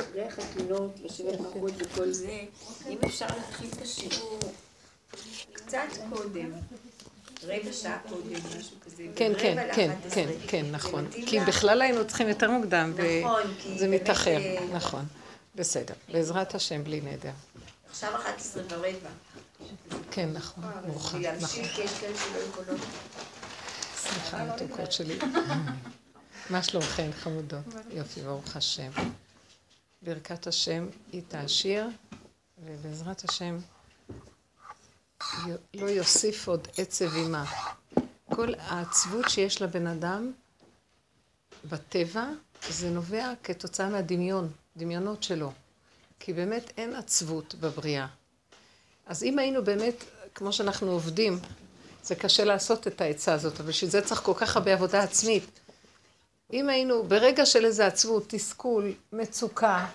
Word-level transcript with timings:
אחרי 0.00 0.24
החתונות, 0.24 0.94
לשבת 1.04 1.40
בחוץ 1.40 1.72
וכל 1.78 2.12
זה, 2.12 2.40
אם 2.88 2.98
אפשר 3.04 3.26
להתחיל 3.26 3.70
את 3.76 3.82
השיעור 3.82 4.38
קצת 5.52 5.78
קודם. 6.10 6.52
רבע 7.42 7.72
שעה 7.72 7.98
קודם, 8.08 8.58
משהו 8.58 8.76
כזה. 8.84 9.02
כן, 9.16 9.32
כן, 9.38 9.68
כן, 9.74 9.96
כן, 10.14 10.28
כן, 10.48 10.66
נכון. 10.70 11.10
כי 11.10 11.40
בכלל 11.40 11.82
היינו 11.82 12.06
צריכים 12.06 12.28
יותר 12.28 12.50
מוקדם, 12.50 12.92
נכון, 13.22 13.42
וזה 13.66 13.88
מתאחר, 13.88 14.38
נכון. 14.72 15.04
בסדר, 15.54 15.94
בעזרת 16.12 16.54
השם, 16.54 16.84
בלי 16.84 17.00
נדר. 17.00 17.32
עכשיו 17.90 18.16
11 18.16 18.62
ורבע. 18.68 19.10
כן, 20.10 20.28
נכון, 20.32 20.64
מאוחר, 20.64 20.88
נכון. 20.94 21.22
להמשיך, 21.22 21.76
כי 21.76 21.82
יש 21.82 21.90
כאלה 22.00 22.16
שלא 22.16 22.38
יכולות. 22.38 22.80
סליחה, 23.96 24.44
מתוקות 24.44 24.92
שלי. 24.92 25.18
מה 26.50 26.62
שלומכן, 26.62 27.10
חמודות? 27.12 27.64
יופי, 27.90 28.22
ברוך 28.22 28.56
השם. 28.56 28.90
ברכת 30.02 30.46
השם 30.46 30.86
היא 31.12 31.22
תעשיר, 31.28 31.86
ובעזרת 32.64 33.24
השם 33.28 33.58
לא 35.74 35.86
יוסיף 35.86 36.48
עוד 36.48 36.68
עצב 36.78 37.14
עימה. 37.14 37.44
כל 38.34 38.54
העצבות 38.58 39.28
שיש 39.28 39.62
לבן 39.62 39.86
אדם 39.86 40.32
בטבע, 41.64 42.24
זה 42.68 42.90
נובע 42.90 43.32
כתוצאה 43.42 43.88
מהדמיון, 43.88 44.52
דמיונות 44.76 45.22
שלו. 45.22 45.52
כי 46.20 46.32
באמת 46.32 46.72
אין 46.76 46.94
עצבות 46.94 47.54
בבריאה. 47.60 48.06
אז 49.06 49.22
אם 49.22 49.38
היינו 49.38 49.64
באמת, 49.64 50.04
כמו 50.34 50.52
שאנחנו 50.52 50.90
עובדים, 50.90 51.38
זה 52.02 52.14
קשה 52.14 52.44
לעשות 52.44 52.86
את 52.86 53.00
העצה 53.00 53.32
הזאת, 53.34 53.60
אבל 53.60 53.68
בשביל 53.68 53.90
זה 53.90 54.02
צריך 54.02 54.20
כל 54.20 54.34
כך 54.36 54.56
הרבה 54.56 54.72
עבודה 54.72 55.02
עצמית. 55.02 55.60
אם 56.52 56.68
היינו 56.68 57.02
ברגע 57.02 57.46
של 57.46 57.64
איזה 57.64 57.86
עצבות, 57.86 58.24
תסכול, 58.28 58.92
מצוקה, 59.12 59.86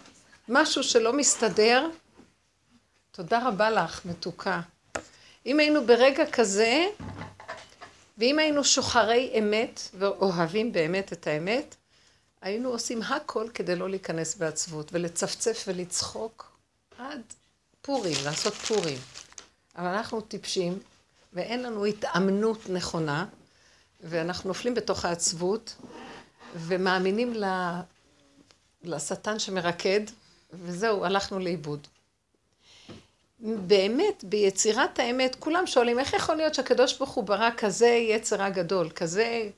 משהו 0.49 0.83
שלא 0.83 1.13
מסתדר, 1.13 1.89
תודה 3.11 3.47
רבה 3.47 3.69
לך, 3.69 4.05
מתוקה. 4.05 4.61
אם 5.45 5.59
היינו 5.59 5.85
ברגע 5.85 6.23
כזה, 6.31 6.85
ואם 8.17 8.39
היינו 8.39 8.63
שוחרי 8.63 9.33
אמת 9.39 9.81
ואוהבים 9.93 10.71
באמת 10.71 11.13
את 11.13 11.27
האמת, 11.27 11.75
היינו 12.41 12.69
עושים 12.69 13.01
הכל 13.01 13.47
כדי 13.53 13.75
לא 13.75 13.89
להיכנס 13.89 14.35
בעצבות 14.35 14.89
ולצפצף 14.93 15.63
ולצחוק 15.67 16.57
עד 16.97 17.21
פורים, 17.81 18.17
לעשות 18.25 18.53
פורים. 18.53 18.97
אבל 19.75 19.87
אנחנו 19.87 20.21
טיפשים 20.21 20.79
ואין 21.33 21.63
לנו 21.63 21.85
התאמנות 21.85 22.69
נכונה, 22.69 23.25
ואנחנו 24.01 24.47
נופלים 24.47 24.73
בתוך 24.73 25.05
העצבות 25.05 25.75
ומאמינים 26.55 27.33
לשטן 28.83 29.39
שמרקד, 29.39 30.01
וזהו, 30.53 31.05
הלכנו 31.05 31.39
לאיבוד. 31.39 31.87
באמת, 33.39 34.23
ביצירת 34.23 34.99
האמת, 34.99 35.35
כולם 35.39 35.67
שואלים, 35.67 35.99
איך 35.99 36.13
יכול 36.13 36.35
להיות 36.35 36.53
שהקדוש 36.53 36.97
ברוך 36.97 37.11
הוא 37.11 37.23
ברא 37.23 37.49
כזה 37.57 37.87
יצר 37.87 38.35
רע 38.35 38.49
גדול, 38.49 38.89
כזה 38.89 39.49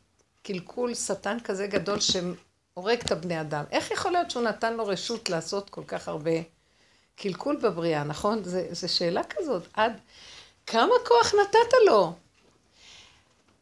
קלקול 0.44 0.94
שטן 0.94 1.38
כזה 1.44 1.67
גדול 1.67 1.98
שהורג 2.00 3.00
את 3.00 3.11
הבני 3.11 3.42
אדם? 3.42 3.64
איך 3.72 3.92
יכול 3.92 4.11
להיות 4.11 4.32
שהוא 4.32 4.44
נתן 4.44 4.73
לו 4.73 4.88
רשות 4.88 5.30
לעשות 5.30 5.70
כל 5.70 5.84
כך 5.88 6.08
הרבה 6.08 6.32
קלקול 7.16 7.56
בבריאה, 7.64 8.04
נכון? 8.04 8.44
זו 8.72 8.89
שאלה 8.89 9.23
כזאת. 9.23 9.64
עד 9.73 10.00
כמה 10.67 10.94
כוח 11.08 11.34
נתת 11.42 11.73
לו? 11.86 12.14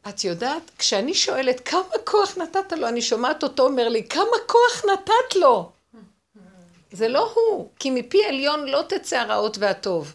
את 0.08 0.24
יודעת, 0.24 0.70
כשאני 0.78 1.14
שואלת 1.14 1.68
כמה 1.68 1.80
כוח 2.04 2.38
נתת 2.38 2.72
לו, 2.72 2.88
אני 2.88 3.02
שומעת 3.02 3.42
אותו 3.42 3.62
אומר 3.62 3.88
לי, 3.88 4.08
כמה 4.08 4.36
כוח 4.46 4.84
נתת 4.92 5.36
לו? 5.36 5.70
זה 6.92 7.08
לא 7.08 7.32
הוא, 7.34 7.68
כי 7.78 7.90
מפי 7.90 8.24
עליון 8.24 8.66
לא 8.66 8.82
תצא 8.88 9.16
הרעות 9.16 9.58
והטוב. 9.58 10.14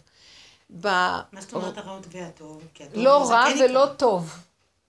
ב... 0.80 0.86
מה 0.86 1.40
זאת 1.40 1.52
אומרת 1.52 1.78
הרעות 1.78 2.06
והטוב? 2.12 2.62
לא 2.94 3.30
רע 3.30 3.44
כן 3.48 3.64
ולא 3.64 3.86
טוב, 3.96 4.34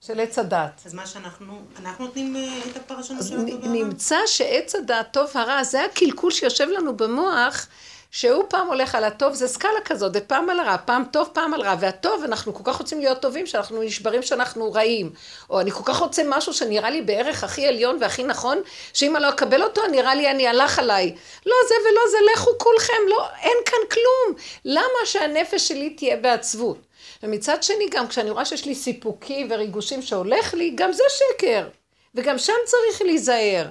של 0.02 0.19
עץ 0.19 0.40
הדת. 0.40 0.81
אז 0.86 0.94
מה 0.94 1.08
שאנחנו, 1.08 1.62
אנחנו 1.80 2.06
נותנים 2.06 2.35
אה, 2.35 2.59
את 2.72 2.78
הפרשנות 2.78 3.24
של 3.24 3.40
הטוב 3.40 3.64
והרע? 3.64 3.74
נמצא 3.74 4.18
שעץ 4.25 4.75
הדת, 4.75 5.08
טוב 5.12 5.31
הרע, 5.34 5.64
זה 5.64 5.85
הקלקול 5.85 6.31
שיושב 6.31 6.68
לנו 6.68 6.97
במוח. 6.97 7.68
שהוא 8.16 8.44
פעם 8.50 8.68
הולך 8.68 8.96
על 8.96 9.03
הטוב, 9.03 9.34
זה 9.34 9.47
סקאלה 9.47 9.81
כזאת, 9.85 10.12
ופעם 10.16 10.50
על 10.50 10.59
הרע, 10.59 10.78
פעם 10.85 11.03
טוב, 11.12 11.29
פעם 11.34 11.53
על 11.53 11.62
רע, 11.62 11.75
והטוב, 11.79 12.24
אנחנו 12.24 12.53
כל 12.53 12.63
כך 12.63 12.75
רוצים 12.75 13.00
להיות 13.00 13.22
טובים, 13.22 13.46
שאנחנו 13.46 13.84
נשברים 13.84 14.24
שאנחנו 14.24 14.74
רעים, 14.74 15.12
או 15.50 15.59
אני 15.59 15.72
כל 15.72 15.84
כך 15.85 15.97
רוצה 15.97 16.22
משהו 16.25 16.53
שנראה 16.53 16.90
לי 16.90 17.02
בערך 17.02 17.44
הכי 17.44 17.68
עליון 17.68 17.97
והכי 18.02 18.23
נכון, 18.23 18.62
שאם 18.94 19.16
אני 19.16 19.23
לא 19.23 19.29
אקבל 19.29 19.63
אותו, 19.63 19.81
נראה 19.88 20.16
לי 20.16 20.31
אני 20.31 20.47
הלך 20.47 20.79
עליי. 20.79 21.16
לא 21.46 21.56
זה 21.68 21.75
ולא 21.90 22.02
זה, 22.12 22.18
לכו 22.34 22.52
כולכם, 22.57 23.07
לא, 23.09 23.28
אין 23.41 23.57
כאן 23.66 23.79
כלום. 23.91 24.38
למה 24.66 25.06
שהנפש 25.06 25.68
שלי 25.68 25.90
תהיה 25.90 26.18
בעצבות? 26.18 26.78
ומצד 27.23 27.63
שני, 27.63 27.90
גם 27.91 28.07
כשאני 28.07 28.29
רואה 28.29 28.46
שיש 28.46 28.66
לי 28.66 28.75
סיפוקים 28.75 29.47
וריגושים 29.52 30.02
שהולך 30.02 30.53
לי, 30.53 30.72
גם 30.75 30.91
זה 30.91 31.03
שקר. 31.09 31.68
וגם 32.16 32.38
שם 32.38 32.53
צריך 32.66 33.02
להיזהר. 33.02 33.66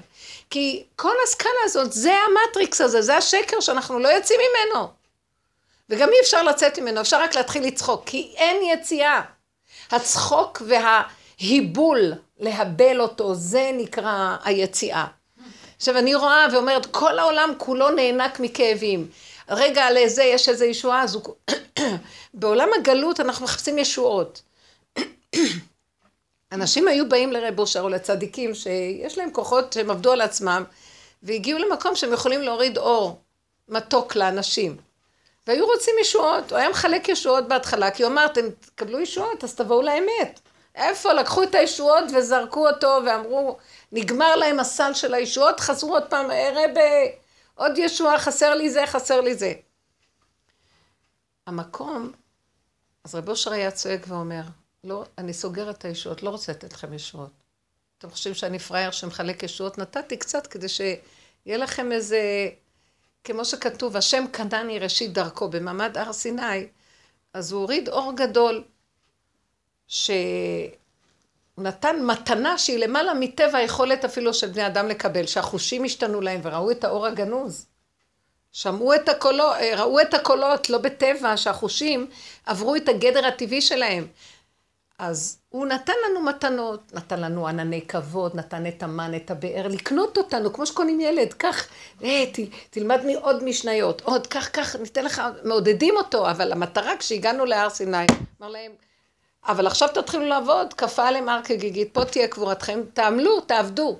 כי 0.52 0.82
כל 0.96 1.14
הסקאלה 1.24 1.54
הזאת, 1.64 1.92
זה 1.92 2.12
המטריקס 2.12 2.80
הזה, 2.80 3.02
זה 3.02 3.16
השקר 3.16 3.60
שאנחנו 3.60 3.98
לא 3.98 4.08
יוצאים 4.08 4.40
ממנו. 4.40 4.88
וגם 5.90 6.08
אי 6.08 6.20
אפשר 6.22 6.42
לצאת 6.42 6.78
ממנו, 6.78 7.00
אפשר 7.00 7.22
רק 7.22 7.34
להתחיל 7.34 7.66
לצחוק, 7.66 8.02
כי 8.06 8.34
אין 8.36 8.56
יציאה. 8.72 9.20
הצחוק 9.90 10.62
וההיבול, 10.66 12.12
להבל 12.40 13.00
אותו, 13.00 13.34
זה 13.34 13.70
נקרא 13.74 14.36
היציאה. 14.44 15.06
עכשיו 15.76 15.98
אני 15.98 16.14
רואה 16.14 16.46
ואומרת, 16.52 16.86
כל 16.86 17.18
העולם 17.18 17.52
כולו 17.58 17.90
נאנק 17.90 18.40
מכאבים. 18.40 19.08
רגע, 19.48 19.90
לזה 19.90 20.24
יש 20.24 20.48
איזו 20.48 20.64
ישועה, 20.64 21.02
אז 21.02 21.14
הוא... 21.14 21.34
בעולם 22.34 22.68
הגלות 22.78 23.20
אנחנו 23.20 23.44
מחפשים 23.44 23.78
ישועות. 23.78 24.42
אנשים 26.52 26.88
היו 26.88 27.08
באים 27.08 27.32
לרב 27.32 27.58
אושר 27.58 27.80
או 27.80 27.88
לצדיקים 27.88 28.54
שיש 28.54 29.18
להם 29.18 29.30
כוחות 29.30 29.72
שהם 29.72 29.90
עבדו 29.90 30.12
על 30.12 30.20
עצמם 30.20 30.64
והגיעו 31.22 31.58
למקום 31.58 31.96
שהם 31.96 32.12
יכולים 32.12 32.42
להוריד 32.42 32.78
אור 32.78 33.20
מתוק 33.68 34.16
לאנשים. 34.16 34.76
והיו 35.46 35.66
רוצים 35.66 35.94
ישועות, 36.00 36.50
הוא 36.50 36.58
היה 36.58 36.68
מחלק 36.68 37.08
ישועות 37.08 37.48
בהתחלה, 37.48 37.90
כי 37.90 38.02
הוא 38.02 38.12
אמר, 38.12 38.26
אתם 38.26 38.50
תקבלו 38.60 39.00
ישועות, 39.00 39.44
אז 39.44 39.54
תבואו 39.54 39.82
לאמת. 39.82 40.40
איפה? 40.74 41.12
לקחו 41.12 41.42
את 41.42 41.54
הישועות 41.54 42.04
וזרקו 42.14 42.68
אותו 42.68 42.98
ואמרו, 43.06 43.56
נגמר 43.92 44.36
להם 44.36 44.60
הסל 44.60 44.94
של 44.94 45.14
הישועות, 45.14 45.60
חזרו 45.60 45.94
עוד 45.94 46.10
פעם, 46.10 46.30
אה, 46.30 46.50
רב, 46.54 46.76
עוד 47.54 47.78
ישועה, 47.78 48.18
חסר 48.18 48.54
לי 48.54 48.70
זה, 48.70 48.86
חסר 48.86 49.20
לי 49.20 49.34
זה. 49.34 49.52
המקום, 51.46 52.12
אז 53.04 53.14
רב 53.14 53.28
אושר 53.28 53.52
היה 53.52 53.70
צועק 53.70 54.00
ואומר, 54.08 54.42
לא, 54.84 55.04
אני 55.18 55.32
סוגר 55.32 55.70
את 55.70 55.84
הישועות, 55.84 56.22
לא 56.22 56.30
רוצה 56.30 56.52
לתת 56.52 56.72
לכם 56.72 56.92
ישועות. 56.92 57.30
אתם 57.98 58.10
חושבים 58.10 58.34
שאני 58.34 58.58
פראייר 58.58 58.90
שמחלק 58.90 59.42
ישועות? 59.42 59.78
נתתי 59.78 60.16
קצת 60.16 60.46
כדי 60.46 60.68
שיהיה 60.68 61.56
לכם 61.56 61.92
איזה, 61.92 62.48
כמו 63.24 63.44
שכתוב, 63.44 63.96
השם 63.96 64.24
קנני 64.32 64.78
ראשית 64.78 65.12
דרכו 65.12 65.48
במעמד 65.48 65.98
הר 65.98 66.12
סיני, 66.12 66.66
אז 67.34 67.52
הוא 67.52 67.60
הוריד 67.60 67.88
אור 67.88 68.12
גדול, 68.16 68.64
שהוא 69.86 70.14
נתן 71.58 71.96
מתנה 72.04 72.58
שהיא 72.58 72.78
למעלה 72.78 73.14
מטבע 73.14 73.58
היכולת 73.58 74.04
אפילו 74.04 74.34
של 74.34 74.46
בני 74.46 74.66
אדם 74.66 74.88
לקבל, 74.88 75.26
שהחושים 75.26 75.84
השתנו 75.84 76.20
להם 76.20 76.40
וראו 76.42 76.70
את 76.70 76.84
האור 76.84 77.06
הגנוז. 77.06 77.66
שמעו 78.52 78.94
את 78.94 79.08
הקולות, 79.08 79.56
ראו 79.76 80.00
את 80.00 80.14
הקולות, 80.14 80.70
לא 80.70 80.78
בטבע, 80.78 81.36
שהחושים 81.36 82.10
עברו 82.46 82.76
את 82.76 82.88
הגדר 82.88 83.26
הטבעי 83.26 83.60
שלהם. 83.60 84.06
אז 85.02 85.38
הוא 85.48 85.66
נתן 85.66 85.92
לנו 86.06 86.20
מתנות, 86.20 86.92
נתן 86.94 87.20
לנו 87.20 87.48
ענני 87.48 87.86
כבוד, 87.86 88.36
נתן 88.36 88.66
את 88.66 88.82
המן, 88.82 89.14
את 89.16 89.30
הבאר, 89.30 89.68
לקנות 89.68 90.18
אותנו, 90.18 90.52
כמו 90.52 90.66
שקונים 90.66 91.00
ילד, 91.00 91.32
קח, 91.32 91.68
אה, 92.02 92.24
תלמד 92.70 93.00
עוד 93.20 93.44
משניות, 93.44 94.00
עוד, 94.00 94.26
קח, 94.26 94.48
קח, 94.48 94.76
ניתן 94.76 95.04
לך, 95.04 95.22
מעודדים 95.44 95.96
אותו, 95.96 96.30
אבל 96.30 96.52
המטרה 96.52 96.96
כשהגענו 96.96 97.44
להר 97.44 97.70
סיני, 97.70 98.06
אמר 98.40 98.48
להם, 98.48 98.72
אבל 99.46 99.66
עכשיו 99.66 99.88
תתחילו 99.94 100.24
לעבוד, 100.26 100.74
כפה 100.74 101.08
עליהם 101.08 101.28
הר 101.28 101.40
כגיגית, 101.44 101.94
פה 101.94 102.04
תהיה 102.04 102.28
קבורתכם, 102.28 102.80
תעמלו, 102.94 103.40
תעבדו. 103.40 103.98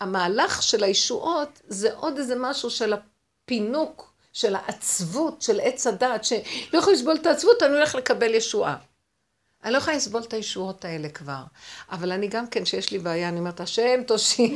המהלך 0.00 0.62
של 0.62 0.84
הישועות 0.84 1.60
זה 1.68 1.94
עוד 1.94 2.18
איזה 2.18 2.34
משהו 2.38 2.70
של 2.70 2.92
הפינוק, 2.92 4.12
של 4.32 4.54
העצבות, 4.54 5.42
של 5.42 5.60
עץ 5.60 5.86
הדעת, 5.86 6.24
שלא 6.24 6.78
יכול 6.78 6.92
לסבול 6.92 7.16
את 7.16 7.26
העצבות, 7.26 7.62
אני 7.62 7.74
הולך 7.74 7.94
לקבל 7.94 8.34
ישועה. 8.34 8.76
אני 9.64 9.72
לא 9.72 9.78
יכולה 9.78 9.96
לסבול 9.96 10.22
את 10.22 10.32
הישועות 10.32 10.84
האלה 10.84 11.08
כבר. 11.08 11.42
אבל 11.92 12.12
אני 12.12 12.28
גם 12.28 12.46
כן, 12.46 12.64
שיש 12.64 12.90
לי 12.90 12.98
בעיה, 12.98 13.28
אני 13.28 13.38
אומרת, 13.38 13.60
השם 13.60 14.02
תושיע. 14.06 14.48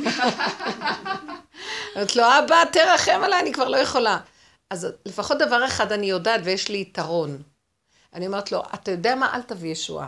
אומרת 1.95 2.15
לו, 2.15 2.23
אבא, 2.23 2.63
תרחם 2.71 3.21
עליי, 3.23 3.39
אני 3.39 3.53
כבר 3.53 3.67
לא 3.67 3.77
יכולה. 3.77 4.17
אז 4.69 4.87
לפחות 5.05 5.37
דבר 5.37 5.65
אחד 5.65 5.91
אני 5.91 6.05
יודעת, 6.05 6.41
ויש 6.43 6.69
לי 6.69 6.77
יתרון. 6.77 7.41
אני 8.13 8.27
אומרת 8.27 8.51
לו, 8.51 8.63
אתה 8.73 8.91
יודע 8.91 9.15
מה? 9.15 9.33
אל 9.35 9.41
תביא 9.41 9.71
ישועה. 9.71 10.07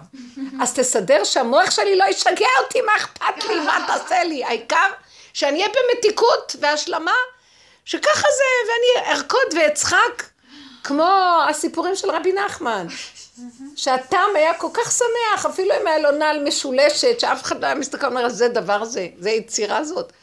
אז 0.61 0.73
תסדר 0.73 1.23
שהמוח 1.23 1.71
שלי 1.71 1.95
לא 1.95 2.05
ישגע 2.09 2.47
אותי, 2.63 2.81
מה 2.81 2.91
אכפת 2.97 3.43
לי? 3.49 3.59
מה 3.59 3.85
תעשה 3.87 4.23
לי? 4.23 4.43
העיקר 4.43 4.87
שאני 5.33 5.59
אהיה 5.59 5.69
במתיקות 5.69 6.55
והשלמה, 6.61 7.11
שככה 7.85 8.27
זה, 8.37 8.71
ואני 8.71 9.15
ארקוד 9.15 9.53
ואצחק, 9.55 10.23
כמו 10.83 11.39
הסיפורים 11.49 11.95
של 11.95 12.11
רבי 12.11 12.33
נחמן. 12.33 12.87
שהטעם 13.75 14.29
היה 14.35 14.53
כל 14.53 14.67
כך 14.73 14.91
שמח, 14.91 15.45
אפילו 15.45 15.73
אם 15.81 15.87
היה 15.87 15.99
לו 15.99 16.11
נעל 16.11 16.43
משולשת, 16.43 17.19
שאף 17.19 17.43
אחד 17.43 17.61
לא 17.61 17.65
היה 17.65 17.75
מסתכל, 17.75 18.07
אומר, 18.07 18.29
זה 18.29 18.47
דבר 18.49 18.85
זה, 18.85 19.07
זה 19.19 19.29
יצירה 19.29 19.83
זאת. 19.83 20.13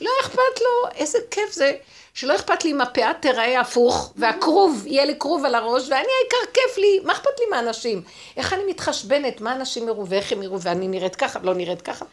לא 0.00 0.10
אכפת 0.22 0.60
לו, 0.60 0.90
איזה 0.94 1.18
כיף 1.30 1.52
זה, 1.52 1.72
שלא 2.14 2.36
אכפת 2.36 2.64
לי 2.64 2.70
אם 2.70 2.80
הפאה 2.80 3.12
תיראה 3.20 3.60
הפוך, 3.60 4.12
והכרוב, 4.16 4.86
יהיה 4.86 5.04
לי 5.04 5.18
כרוב 5.18 5.44
על 5.44 5.54
הראש, 5.54 5.82
ואני 5.82 5.94
העיקר 5.96 6.52
כיף 6.54 6.78
לי, 6.78 7.00
מה 7.04 7.12
אכפת 7.12 7.38
לי 7.38 7.46
מהאנשים? 7.50 8.02
איך 8.36 8.52
אני 8.52 8.62
מתחשבנת, 8.68 9.40
מה 9.40 9.52
אנשים 9.52 9.88
יראו 9.88 10.08
ואיך 10.08 10.32
הם 10.32 10.42
יראו, 10.42 10.60
ואני 10.60 10.88
נראית 10.88 11.16
ככה, 11.16 11.38
לא 11.42 11.54
נראית 11.54 11.82
ככה. 11.82 12.04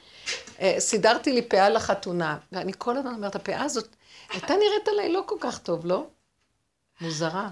אה, 0.61 0.75
סידרתי 0.79 1.31
לי 1.31 1.41
פאה 1.41 1.69
לחתונה, 1.69 2.38
ואני 2.51 2.71
כל 2.77 2.97
הזמן 2.97 3.13
אומרת, 3.13 3.35
הפאה 3.35 3.63
הזאת, 3.63 3.88
הייתה 4.29 4.56
נראית 4.56 4.88
עליי 4.88 5.11
לא 5.11 5.23
כל 5.25 5.35
כך 5.39 5.57
טוב, 5.57 5.85
לא? 5.85 6.03
מוזרה. 7.01 7.47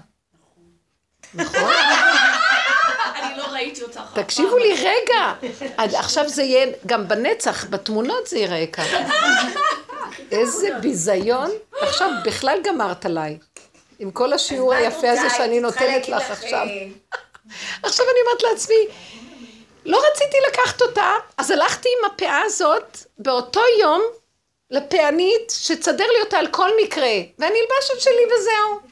נכון? 1.34 1.72
ראיתי 3.58 3.82
אותך. 3.82 4.00
תקשיבו 4.14 4.58
לי 4.58 4.74
רגע, 4.74 5.34
עכשיו 5.98 6.28
זה 6.28 6.42
יהיה, 6.42 6.66
גם 6.86 7.08
בנצח, 7.08 7.64
בתמונות 7.70 8.26
זה 8.26 8.38
ייראה 8.38 8.66
ככה. 8.66 8.96
איזה 10.32 10.68
ביזיון. 10.80 11.50
עכשיו 11.80 12.10
בכלל 12.24 12.58
גמרת 12.64 13.04
עליי. 13.04 13.38
עם 13.98 14.10
כל 14.10 14.32
השיעור 14.32 14.74
היפה 14.74 15.10
הזה 15.10 15.30
שאני 15.36 15.60
נותנת 15.60 16.08
לך 16.08 16.30
עכשיו. 16.30 16.66
עכשיו 17.82 18.06
אני 18.10 18.18
אומרת 18.26 18.42
לעצמי, 18.42 18.86
לא 19.86 20.00
רציתי 20.10 20.36
לקחת 20.48 20.82
אותה, 20.82 21.12
אז 21.38 21.50
הלכתי 21.50 21.88
עם 21.98 22.10
הפאה 22.10 22.42
הזאת 22.44 22.98
באותו 23.18 23.60
יום 23.80 24.02
לפענית 24.70 25.52
שתסדר 25.56 26.06
לי 26.16 26.20
אותה 26.20 26.38
על 26.38 26.46
כל 26.46 26.70
מקרה, 26.82 27.12
ואני 27.38 27.58
אלבש 27.58 27.90
את 27.96 28.00
שלי 28.00 28.22
וזהו. 28.34 28.87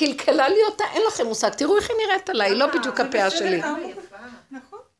קלקלה 0.00 0.48
לי 0.48 0.62
אותה, 0.70 0.84
אין 0.92 1.02
לכם 1.08 1.26
מושג, 1.26 1.48
תראו 1.48 1.76
איך 1.76 1.90
היא 1.90 1.96
נראית 2.06 2.30
עליי, 2.30 2.54
לא 2.54 2.66
בדיוק 2.66 3.00
הפאה 3.00 3.30
שלי. 3.30 3.62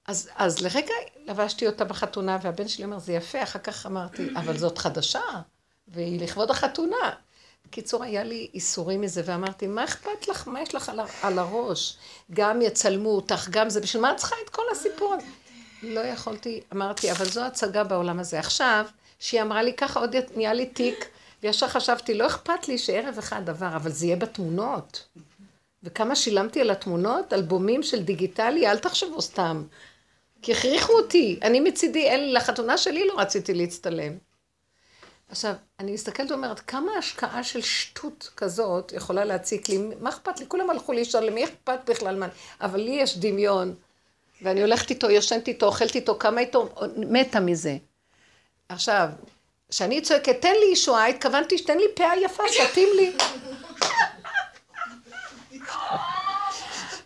אז, 0.06 0.30
אז 0.36 0.60
לרגע 0.60 0.94
לבשתי 1.26 1.66
אותה 1.66 1.84
בחתונה, 1.84 2.38
והבן 2.42 2.68
שלי 2.68 2.84
אומר, 2.84 2.98
זה 2.98 3.12
יפה, 3.12 3.42
אחר 3.42 3.58
כך 3.58 3.86
אמרתי, 3.86 4.28
אבל 4.36 4.58
זאת 4.58 4.78
חדשה, 4.78 5.20
והיא 5.88 6.20
לכבוד 6.20 6.50
החתונה. 6.50 7.10
בקיצור, 7.66 8.04
היה 8.04 8.24
לי 8.24 8.50
איסורים 8.54 9.00
מזה, 9.00 9.22
ואמרתי, 9.24 9.66
מה 9.66 9.84
אכפת 9.84 10.28
לך, 10.28 10.48
מה 10.48 10.62
יש 10.62 10.74
לך 10.74 10.88
על, 10.88 11.00
על 11.22 11.38
הראש? 11.38 11.96
גם 12.32 12.62
יצלמו 12.62 13.08
אותך, 13.08 13.48
גם 13.50 13.70
זה, 13.70 13.80
בשביל 13.80 14.02
מה 14.02 14.12
את 14.12 14.16
צריכה 14.16 14.36
את 14.44 14.50
כל 14.50 14.62
הסיפור 14.72 15.14
הזה? 15.14 15.26
לא 15.82 16.00
יכולתי, 16.00 16.60
אמרתי, 16.72 17.12
אבל 17.12 17.24
זו 17.24 17.40
הצגה 17.40 17.84
בעולם 17.84 18.20
הזה. 18.20 18.38
עכשיו, 18.38 18.86
שהיא 19.18 19.42
אמרה 19.42 19.62
לי 19.62 19.72
ככה, 19.72 20.00
עוד 20.00 20.16
נהיה 20.36 20.52
לי 20.52 20.66
תיק, 20.66 21.08
וישר 21.42 21.68
חשבתי, 21.68 22.14
לא 22.14 22.26
אכפת 22.26 22.68
לי 22.68 22.78
שערב 22.78 23.18
אחד 23.18 23.50
עבר, 23.50 23.76
אבל 23.76 23.90
זה 23.90 24.06
יהיה 24.06 24.16
בתמונות. 24.16 25.08
וכמה 25.82 26.16
שילמתי 26.16 26.60
על 26.60 26.70
התמונות? 26.70 27.32
אלבומים 27.32 27.82
של 27.82 28.02
דיגיטלי? 28.02 28.66
אל 28.66 28.78
תחשבו 28.78 29.22
סתם. 29.22 29.64
כי 30.42 30.52
הכריחו 30.52 30.92
אותי. 30.92 31.38
אני 31.42 31.60
מצידי, 31.60 32.06
אין, 32.06 32.32
לחתונה 32.32 32.78
שלי 32.78 33.06
לא 33.06 33.20
רציתי 33.20 33.54
להצטלם. 33.54 34.12
עכשיו, 35.28 35.54
אני 35.80 35.92
מסתכלת 35.92 36.30
ואומרת, 36.30 36.60
כמה 36.60 36.92
השקעה 36.98 37.44
של 37.44 37.60
שטות 37.60 38.30
כזאת 38.36 38.92
יכולה 38.92 39.24
להציק 39.24 39.68
לי? 39.68 39.78
מה 40.00 40.10
אכפת 40.10 40.40
לי? 40.40 40.46
כולם 40.48 40.70
הלכו 40.70 40.92
לישון, 40.92 41.22
למי 41.22 41.44
אכפת 41.44 41.78
בכלל 41.86 42.18
מה? 42.18 42.28
אבל 42.60 42.80
לי 42.80 42.90
יש 42.90 43.18
דמיון, 43.18 43.74
ואני 44.42 44.62
הולכת 44.62 44.90
איתו, 44.90 45.10
יושנת 45.10 45.48
איתו, 45.48 45.66
אוכלת 45.66 45.94
איתו, 45.94 46.18
כמה 46.18 46.40
איתו, 46.40 46.68
מתה 46.96 47.40
מזה. 47.40 47.76
עכשיו, 48.68 49.08
כשאני 49.70 50.00
צועקת, 50.00 50.40
תן 50.40 50.52
לי 50.60 50.72
ישועה, 50.72 51.06
התכוונתי 51.06 51.58
שתן 51.58 51.78
לי 51.78 51.84
פאה 51.94 52.16
יפה, 52.16 52.42
שתים 52.48 52.88
לי. 52.96 53.12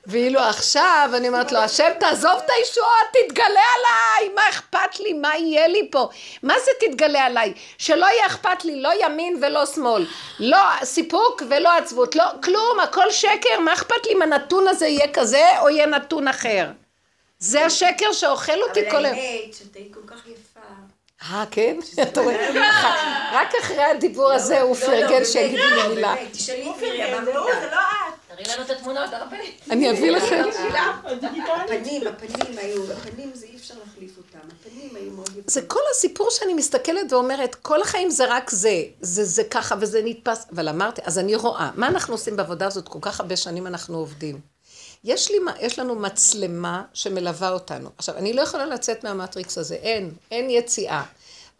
ואילו 0.06 0.40
עכשיו 0.40 1.10
אני 1.14 1.28
אומרת 1.28 1.52
לו, 1.52 1.58
השם 1.58 1.90
תעזוב 2.00 2.40
את 2.44 2.50
הישועה, 2.58 2.98
תתגלה 3.12 3.46
עליי, 3.48 4.34
מה 4.34 4.48
אכפת 4.48 5.00
לי, 5.00 5.12
מה 5.12 5.36
יהיה 5.36 5.68
לי 5.68 5.88
פה? 5.92 6.08
מה 6.42 6.54
זה 6.64 6.70
תתגלה 6.80 7.24
עליי? 7.24 7.54
שלא 7.78 8.06
יהיה 8.06 8.26
אכפת 8.26 8.64
לי, 8.64 8.82
לא 8.82 8.90
ימין 9.04 9.38
ולא 9.42 9.66
שמאל, 9.66 10.06
לא 10.40 10.58
סיפוק 10.84 11.42
ולא 11.50 11.76
עצבות, 11.76 12.16
לא 12.16 12.24
כלום, 12.42 12.80
הכל 12.82 13.10
שקר, 13.10 13.60
מה 13.60 13.72
אכפת 13.72 14.06
לי 14.06 14.12
אם 14.12 14.22
הנתון 14.22 14.68
הזה 14.68 14.86
יהיה 14.86 15.12
כזה 15.12 15.60
או 15.60 15.70
יהיה 15.70 15.86
נתון 15.86 16.28
אחר? 16.28 16.70
זה 17.38 17.64
השקר 17.64 18.12
שאוכל 18.12 18.62
אותי 18.62 18.90
כל 18.90 19.04
היום. 19.04 19.18
אבל 19.18 19.24
האמת, 19.24 19.54
שתהיי 19.54 19.88
כל 19.94 20.00
כך 20.06 20.26
יפה. 20.26 20.60
אה, 21.22 21.44
כן? 21.50 21.78
אתה 22.02 22.20
רואה? 22.20 22.50
רק 23.32 23.52
אחרי 23.62 23.82
הדיבור 23.84 24.32
הזה 24.32 24.60
הוא 24.60 24.74
פרגן 24.74 25.24
שיגידו 25.24 25.62
לי 25.62 25.88
מילה. 25.94 26.14
תשאלי 26.32 26.70
את 26.70 26.76
מירי, 26.80 27.24
זה 27.24 27.32
לא 27.32 27.48
את. 27.50 28.24
תראי 28.28 28.54
לנו 28.54 28.64
את 28.64 28.70
התמונות 28.70 29.10
הפנים. 29.12 29.52
אני 29.70 29.90
אביא 29.90 30.10
לכם. 30.10 30.42
הפנים, 31.64 32.06
הפנים 32.06 32.58
היו, 32.58 32.92
הפנים 32.92 33.30
זה 33.34 33.46
אי 33.46 33.56
אפשר 33.56 33.74
להחליף 33.84 34.16
אותם, 34.16 34.48
הפנים 34.60 34.96
היו 34.96 35.10
מאוד 35.10 35.28
יפים. 35.28 35.42
זה 35.46 35.62
כל 35.62 35.80
הסיפור 35.90 36.30
שאני 36.30 36.54
מסתכלת 36.54 37.12
ואומרת, 37.12 37.54
כל 37.54 37.82
החיים 37.82 38.10
זה 38.10 38.24
רק 38.28 38.50
זה, 38.50 38.82
זה 39.00 39.24
זה 39.24 39.44
ככה 39.44 39.74
וזה 39.80 40.00
נתפס, 40.04 40.46
אבל 40.54 40.68
אמרתי, 40.68 41.00
אז 41.04 41.18
אני 41.18 41.36
רואה, 41.36 41.70
מה 41.74 41.86
אנחנו 41.88 42.14
עושים 42.14 42.36
בעבודה 42.36 42.66
הזאת, 42.66 42.88
כל 42.88 42.98
כך 43.02 43.20
הרבה 43.20 43.36
שנים 43.36 43.66
אנחנו 43.66 43.98
עובדים. 43.98 44.53
יש, 45.04 45.30
לי, 45.30 45.36
יש 45.60 45.78
לנו 45.78 45.94
מצלמה 45.94 46.84
שמלווה 46.94 47.50
אותנו. 47.50 47.90
עכשיו, 47.98 48.16
אני 48.16 48.32
לא 48.32 48.42
יכולה 48.42 48.66
לצאת 48.66 49.04
מהמטריקס 49.04 49.58
הזה, 49.58 49.74
אין, 49.74 50.10
אין 50.30 50.50
יציאה. 50.50 51.02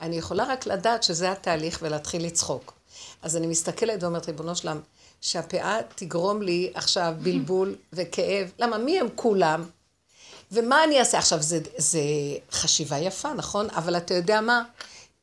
אני 0.01 0.17
יכולה 0.17 0.45
רק 0.45 0.67
לדעת 0.67 1.03
שזה 1.03 1.33
התהליך 1.33 1.79
ולהתחיל 1.83 2.27
לצחוק. 2.27 2.73
אז 3.23 3.37
אני 3.37 3.47
מסתכלת 3.47 4.03
ואומרת, 4.03 4.27
ריבונו 4.27 4.57
שלם, 4.57 4.81
שהפאה 5.21 5.79
תגרום 5.95 6.43
לי 6.43 6.71
עכשיו 6.75 7.15
בלבול 7.23 7.77
וכאב. 7.93 8.53
למה? 8.59 8.79
מי 8.79 9.01
הם 9.01 9.07
כולם? 9.15 9.65
ומה 10.53 10.85
אני 10.85 11.01
אעשה? 11.01 11.19
עכשיו, 11.19 11.43
זה, 11.43 11.61
זה 11.77 12.01
חשיבה 12.53 12.99
יפה, 12.99 13.35
נכון? 13.35 13.71
אבל 13.71 13.97
אתה 13.97 14.15
יודע 14.15 14.41
מה? 14.41 14.63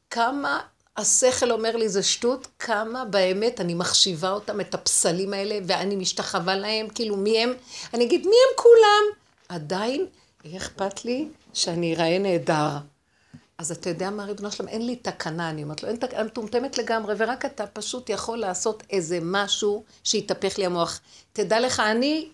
כמה 0.09 0.59
השכל 0.97 1.51
אומר 1.51 1.75
לי 1.75 1.89
זה 1.89 2.03
שטות, 2.03 2.47
כמה 2.59 3.05
באמת 3.05 3.61
אני 3.61 3.73
מחשיבה 3.73 4.31
אותם, 4.31 4.61
את 4.61 4.73
הפסלים 4.73 5.33
האלה, 5.33 5.59
ואני 5.67 5.95
משתחווה 5.95 6.55
להם, 6.55 6.89
כאילו 6.89 7.17
מי 7.17 7.39
הם? 7.39 7.53
אני 7.93 8.05
אגיד, 8.05 8.21
מי 8.21 8.35
הם 8.49 8.55
כולם? 8.55 9.21
עדיין, 9.49 10.05
יהיה 10.43 10.57
אכפת 10.57 11.05
לי 11.05 11.27
שאני 11.53 11.95
אראה 11.95 12.19
נהדר. 12.19 12.77
אז 13.57 13.71
אתה 13.71 13.89
יודע 13.89 14.09
מה, 14.09 14.25
ריבונו 14.25 14.51
שלום, 14.51 14.69
אין 14.69 14.85
לי 14.85 14.95
תקנה, 14.95 15.49
אני 15.49 15.63
אומרת 15.63 15.83
לו, 15.83 15.89
אין 15.89 15.97
תקנה, 15.97 16.23
מטומטמת 16.23 16.77
לגמרי, 16.77 17.13
ורק 17.17 17.45
אתה 17.45 17.67
פשוט 17.67 18.09
יכול 18.09 18.37
לעשות 18.37 18.83
איזה 18.89 19.19
משהו 19.21 19.83
שיתהפך 20.03 20.57
לי 20.57 20.65
המוח. 20.65 20.99
תדע 21.33 21.59
לך, 21.59 21.79
אני, 21.79 22.29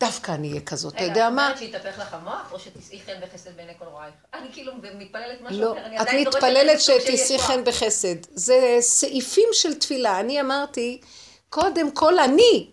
דווקא 0.00 0.32
אני 0.32 0.48
אהיה 0.50 0.60
כזאת, 0.60 0.94
אתה 0.94 1.02
יודע 1.02 1.30
מה? 1.30 1.42
רגע, 1.42 1.54
את 1.54 1.60
אומרת 1.62 1.82
שיתהפך 1.82 1.98
לך 1.98 2.14
המוח, 2.14 2.52
או 2.52 2.58
שתשאי 2.58 3.00
חן 3.06 3.12
בחסד 3.22 3.56
בעיני 3.56 3.72
כל 3.78 3.84
רועייך? 3.84 4.14
אני 4.34 4.48
כאילו 4.52 4.72
מתפללת 4.98 5.40
משהו 5.40 5.60
לא, 5.60 5.72
אחר, 5.72 5.86
אני 5.86 5.96
את 5.96 6.00
עדיין 6.00 6.24
דורשת 6.24 6.36
מתפללת 6.36 6.68
איזה 6.70 6.82
סוג 6.82 7.00
של 7.00 7.16
שתשאי. 7.16 7.38
חן 7.38 7.64
בחסד. 7.64 8.16
זה 8.34 8.76
סעיפים 8.80 9.48
של 9.52 9.74
תפילה. 9.74 10.20
אני 10.20 10.40
אמרתי, 10.40 11.00
קודם 11.48 11.90
כל 11.90 12.18
אני. 12.18 12.70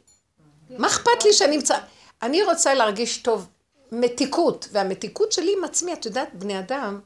מה 0.69 0.87
אכפת 0.87 1.25
לי 1.25 1.33
שאני 1.33 1.55
אמצא... 1.55 1.77
אני 2.21 2.43
רוצה 2.43 2.73
להרגיש 2.73 3.17
טוב, 3.17 3.47
מתיקות, 3.91 4.67
והמתיקות 4.71 5.31
שלי 5.31 5.53
עם 5.57 5.63
עצמי, 5.63 5.93
את 5.93 6.05
יודעת, 6.05 6.29
בני 6.33 6.59
אדם, 6.59 6.99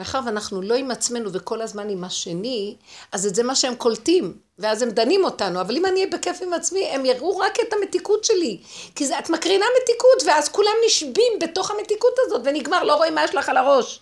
מאחר 0.00 0.20
ואנחנו 0.26 0.62
לא 0.62 0.74
עם 0.74 0.90
עצמנו 0.90 1.32
וכל 1.32 1.62
הזמן 1.62 1.88
עם 1.88 2.04
השני, 2.04 2.76
אז 3.12 3.26
את 3.26 3.34
זה 3.34 3.42
מה 3.42 3.54
שהם 3.54 3.74
קולטים, 3.74 4.36
ואז 4.58 4.82
הם 4.82 4.90
דנים 4.90 5.24
אותנו, 5.24 5.60
אבל 5.60 5.76
אם 5.76 5.86
אני 5.86 6.00
אהיה 6.00 6.12
בכיף 6.12 6.42
עם 6.42 6.52
עצמי, 6.52 6.86
הם 6.86 7.06
יראו 7.06 7.38
רק 7.38 7.60
את 7.60 7.72
המתיקות 7.72 8.24
שלי. 8.24 8.58
כי 8.94 9.06
זה, 9.06 9.18
את 9.18 9.30
מקרינה 9.30 9.66
מתיקות, 9.82 10.22
ואז 10.26 10.48
כולם 10.48 10.72
נשבים 10.86 11.32
בתוך 11.40 11.70
המתיקות 11.70 12.12
הזאת, 12.26 12.40
ונגמר, 12.44 12.82
לא 12.82 12.94
רואים 12.94 13.14
מה 13.14 13.24
יש 13.24 13.34
לך 13.34 13.48
על 13.48 13.56
הראש. 13.56 14.00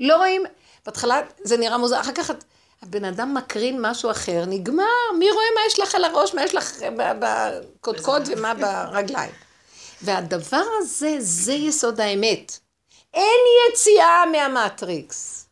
לא 0.00 0.16
רואים, 0.16 0.42
בהתחלה 0.86 1.20
זה 1.44 1.56
נראה 1.56 1.78
מוזר, 1.78 2.00
אחר 2.00 2.12
כך 2.12 2.30
את, 2.30 2.44
הבן 2.82 3.04
אדם 3.04 3.34
מקרין 3.34 3.80
משהו 3.80 4.10
אחר, 4.10 4.44
נגמר, 4.46 4.84
מי 5.18 5.30
רואה 5.30 5.46
מה 5.54 5.60
יש 5.66 5.80
לך 5.80 5.94
על 5.94 6.04
הראש, 6.04 6.34
מה 6.34 6.44
יש 6.44 6.54
לך 6.54 6.72
בקודקוד 6.96 8.22
ומה 8.26 8.54
ברגליים. 8.54 9.32
והדבר 10.02 10.64
הזה, 10.78 11.16
זה 11.18 11.52
יסוד 11.52 12.00
האמת. 12.00 12.65
אין 13.16 13.40
יציאה 13.68 14.24
מהמטריקס. 14.32 15.46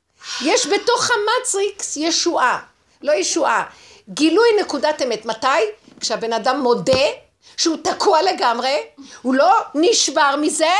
יש 0.44 0.66
בתוך 0.66 1.10
המטריקס 1.10 1.96
ישועה, 1.96 2.60
לא 3.02 3.12
ישועה. 3.12 3.64
גילוי 4.08 4.48
נקודת 4.60 5.02
אמת. 5.02 5.26
מתי? 5.26 5.48
כשהבן 6.00 6.32
אדם 6.32 6.60
מודה 6.60 7.06
שהוא 7.56 7.76
תקוע 7.82 8.22
לגמרי, 8.22 8.82
הוא 9.22 9.34
לא 9.34 9.54
נשבר 9.74 10.34
מזה, 10.40 10.72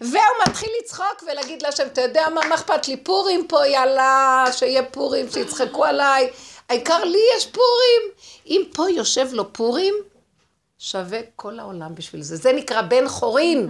והוא 0.00 0.22
מתחיל 0.48 0.68
לצחוק 0.80 1.24
ולהגיד 1.26 1.62
להשם, 1.62 1.86
אתה 1.86 2.00
יודע 2.00 2.28
מה, 2.34 2.40
מה 2.48 2.54
אכפת 2.54 2.88
לי? 2.88 2.96
פורים 2.96 3.46
פה, 3.48 3.66
יאללה, 3.66 4.44
שיהיה 4.52 4.84
פורים, 4.84 5.30
שיצחקו 5.30 5.84
עליי. 5.84 6.30
העיקר 6.68 7.04
לי 7.04 7.18
יש 7.36 7.46
פורים. 7.46 8.02
אם 8.46 8.62
פה 8.74 8.90
יושב 8.90 9.28
לו 9.32 9.52
פורים, 9.52 9.94
שווה 10.78 11.20
כל 11.36 11.58
העולם 11.58 11.94
בשביל 11.94 12.22
זה. 12.22 12.36
זה 12.36 12.52
נקרא 12.52 12.82
בן 12.82 13.08
חורין. 13.08 13.68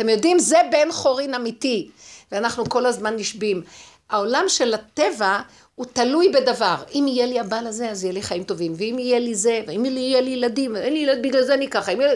אתם 0.00 0.08
יודעים, 0.08 0.38
זה 0.38 0.56
בן 0.70 0.92
חורין 0.92 1.34
אמיתי. 1.34 1.90
ואנחנו 2.32 2.68
כל 2.68 2.86
הזמן 2.86 3.16
נשבים. 3.16 3.62
העולם 4.10 4.44
של 4.48 4.74
הטבע 4.74 5.40
הוא 5.74 5.86
תלוי 5.86 6.28
בדבר. 6.28 6.74
אם 6.94 7.04
יהיה 7.08 7.26
לי 7.26 7.40
הבעל 7.40 7.66
הזה, 7.66 7.90
אז 7.90 8.04
יהיה 8.04 8.12
לי 8.12 8.22
חיים 8.22 8.44
טובים. 8.44 8.72
ואם 8.76 8.96
יהיה 8.98 9.18
לי 9.18 9.34
זה, 9.34 9.62
ואם 9.66 9.84
יהיה 9.84 10.20
לי 10.20 10.30
ילדים, 10.30 10.76
אין 10.76 10.92
לי 10.92 10.98
ילד, 10.98 11.22
בגלל 11.22 11.44
זה 11.44 11.54
אני 11.54 11.70
ככה. 11.70 11.92
יהיה... 11.92 12.14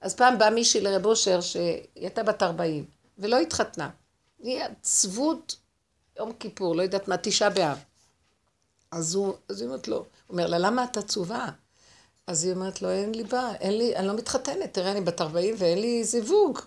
אז 0.00 0.14
פעם 0.14 0.38
באה 0.38 0.50
מישהי 0.50 0.80
לרב 0.80 1.06
אושר, 1.06 1.40
שהיא 1.40 1.80
הייתה 1.94 2.22
בת 2.22 2.42
40, 2.42 2.84
ולא 3.18 3.38
התחתנה. 3.38 3.90
היא 4.42 4.60
עצבות 4.62 5.56
יום 6.18 6.32
כיפור, 6.32 6.76
לא 6.76 6.82
יודעת 6.82 7.08
מה, 7.08 7.16
תשעה 7.16 7.50
באב. 7.50 7.78
אז 8.90 9.14
הוא, 9.14 9.34
אז 9.48 9.60
היא 9.60 9.68
אומרת 9.68 9.88
לו, 9.88 9.96
הוא 9.96 10.04
אומר 10.28 10.46
לה, 10.46 10.58
למה 10.58 10.84
את 10.84 10.96
עצובה? 10.96 11.46
אז 12.26 12.44
היא 12.44 12.52
אומרת 12.52 12.82
לו, 12.82 12.90
אין 12.90 13.14
לי 13.14 13.24
בעיה, 13.24 13.54
אין 13.54 13.78
לי, 13.78 13.96
אני 13.96 14.06
לא 14.06 14.14
מתחתנת, 14.14 14.74
תראה, 14.74 14.92
אני 14.92 15.00
בת 15.00 15.20
40 15.20 15.54
ואין 15.58 15.78
לי 15.78 16.04
זיווג. 16.04 16.60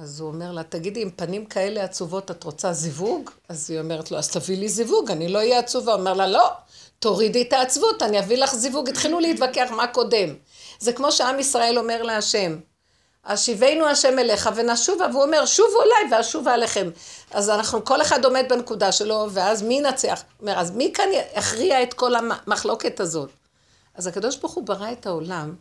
אז 0.00 0.20
הוא 0.20 0.28
אומר 0.28 0.52
לה, 0.52 0.62
תגידי, 0.62 1.02
עם 1.02 1.10
פנים 1.10 1.46
כאלה 1.46 1.84
עצובות 1.84 2.30
את 2.30 2.44
רוצה 2.44 2.72
זיווג? 2.72 3.30
אז 3.48 3.70
היא 3.70 3.80
אומרת 3.80 4.10
לו, 4.10 4.18
אז 4.18 4.30
תביא 4.30 4.56
לי 4.56 4.68
זיווג, 4.68 5.10
אני 5.10 5.28
לא 5.28 5.38
אהיה 5.38 5.58
עצובה. 5.58 5.94
אומר 5.94 6.14
לה, 6.14 6.26
לא, 6.26 6.50
תורידי 6.98 7.42
את 7.42 7.52
העצבות, 7.52 8.02
אני 8.02 8.18
אביא 8.18 8.36
לך 8.36 8.54
זיווג. 8.54 8.88
התחילו 8.88 9.20
להתווכח 9.20 9.70
מה 9.70 9.86
קודם. 9.86 10.34
זה 10.78 10.92
כמו 10.92 11.12
שעם 11.12 11.38
ישראל 11.38 11.78
אומר 11.78 12.02
להשם, 12.02 12.58
השיבנו 13.24 13.86
השם 13.86 14.18
אליך 14.18 14.50
ונשובה, 14.54 15.06
והוא 15.12 15.22
אומר, 15.22 15.46
שובו 15.46 15.82
אליי 15.82 16.18
ואשובה 16.18 16.54
עליכם. 16.54 16.90
אז 17.30 17.50
אנחנו, 17.50 17.84
כל 17.84 18.02
אחד 18.02 18.24
עומד 18.24 18.44
בנקודה 18.48 18.92
שלו, 18.92 19.26
ואז 19.30 19.62
מי 19.62 19.74
ינצח? 19.74 20.22
הוא 20.36 20.48
אומר, 20.48 20.60
אז 20.60 20.70
מי 20.70 20.92
כאן 20.94 21.08
יכריע 21.36 21.82
את 21.82 21.94
כל 21.94 22.14
המחלוקת 22.14 23.00
הזאת? 23.00 23.30
אז 23.94 24.06
הקדוש 24.06 24.36
ברוך 24.36 24.54
הוא 24.54 24.64
ברא 24.64 24.92
את 24.92 25.06
העולם, 25.06 25.54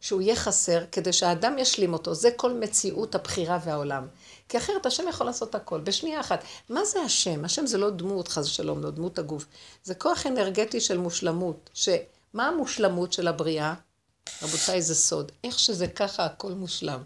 שהוא 0.00 0.20
יהיה 0.20 0.36
חסר, 0.36 0.84
כדי 0.92 1.12
שהאדם 1.12 1.58
ישלים 1.58 1.92
אותו. 1.92 2.14
זה 2.14 2.30
כל 2.36 2.52
מציאות 2.52 3.14
הבחירה 3.14 3.58
והעולם. 3.64 4.06
כי 4.48 4.58
אחרת 4.58 4.86
השם 4.86 5.08
יכול 5.08 5.26
לעשות 5.26 5.54
הכל, 5.54 5.80
בשנייה 5.80 6.20
אחת. 6.20 6.44
מה 6.68 6.84
זה 6.84 7.00
השם? 7.00 7.44
השם 7.44 7.66
זה 7.66 7.78
לא 7.78 7.90
דמות, 7.90 8.28
חס 8.28 8.44
ושלום, 8.46 8.82
לא 8.82 8.90
דמות 8.90 9.18
הגוף. 9.18 9.46
זה 9.84 9.94
כוח 9.94 10.26
אנרגטי 10.26 10.80
של 10.80 10.98
מושלמות. 10.98 11.70
שמה 11.74 12.48
המושלמות 12.48 13.12
של 13.12 13.28
הבריאה? 13.28 13.74
רבותיי, 14.42 14.82
זה 14.82 14.94
סוד. 14.94 15.32
איך 15.44 15.58
שזה 15.58 15.86
ככה, 15.86 16.24
הכל 16.24 16.52
מושלם. 16.52 17.02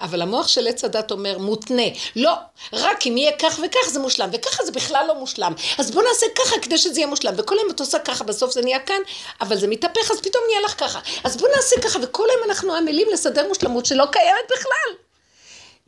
אבל 0.00 0.22
המוח 0.22 0.48
של 0.48 0.68
עץ 0.68 0.84
הדת 0.84 1.10
אומר, 1.10 1.38
מותנה. 1.38 1.82
לא, 2.16 2.32
רק 2.72 3.06
אם 3.06 3.16
יהיה 3.16 3.32
כך 3.38 3.60
וכך 3.64 3.88
זה 3.88 4.00
מושלם, 4.00 4.30
וככה 4.32 4.64
זה 4.64 4.72
בכלל 4.72 5.04
לא 5.08 5.14
מושלם. 5.14 5.52
אז 5.78 5.90
בוא 5.90 6.02
נעשה 6.02 6.26
ככה 6.38 6.58
כדי 6.58 6.78
שזה 6.78 7.00
יהיה 7.00 7.06
מושלם. 7.06 7.34
וכל 7.36 7.58
היום 7.58 7.70
את 7.70 7.80
עושה 7.80 7.98
ככה, 7.98 8.24
בסוף 8.24 8.52
זה 8.52 8.62
נהיה 8.62 8.80
כאן, 8.80 9.00
אבל 9.40 9.58
זה 9.58 9.68
מתהפך, 9.68 10.10
אז 10.10 10.20
פתאום 10.20 10.44
נהיה 10.48 10.60
לך 10.60 10.80
ככה. 10.80 11.00
אז 11.24 11.36
בוא 11.36 11.48
נעשה 11.56 11.80
ככה, 11.80 11.98
וכל 12.02 12.26
היום 12.30 12.50
אנחנו 12.50 12.74
עמלים 12.74 13.08
לסדר 13.12 13.48
מושלמות 13.48 13.86
שלא 13.86 14.04
קיימת 14.12 14.50
בכלל. 14.50 14.96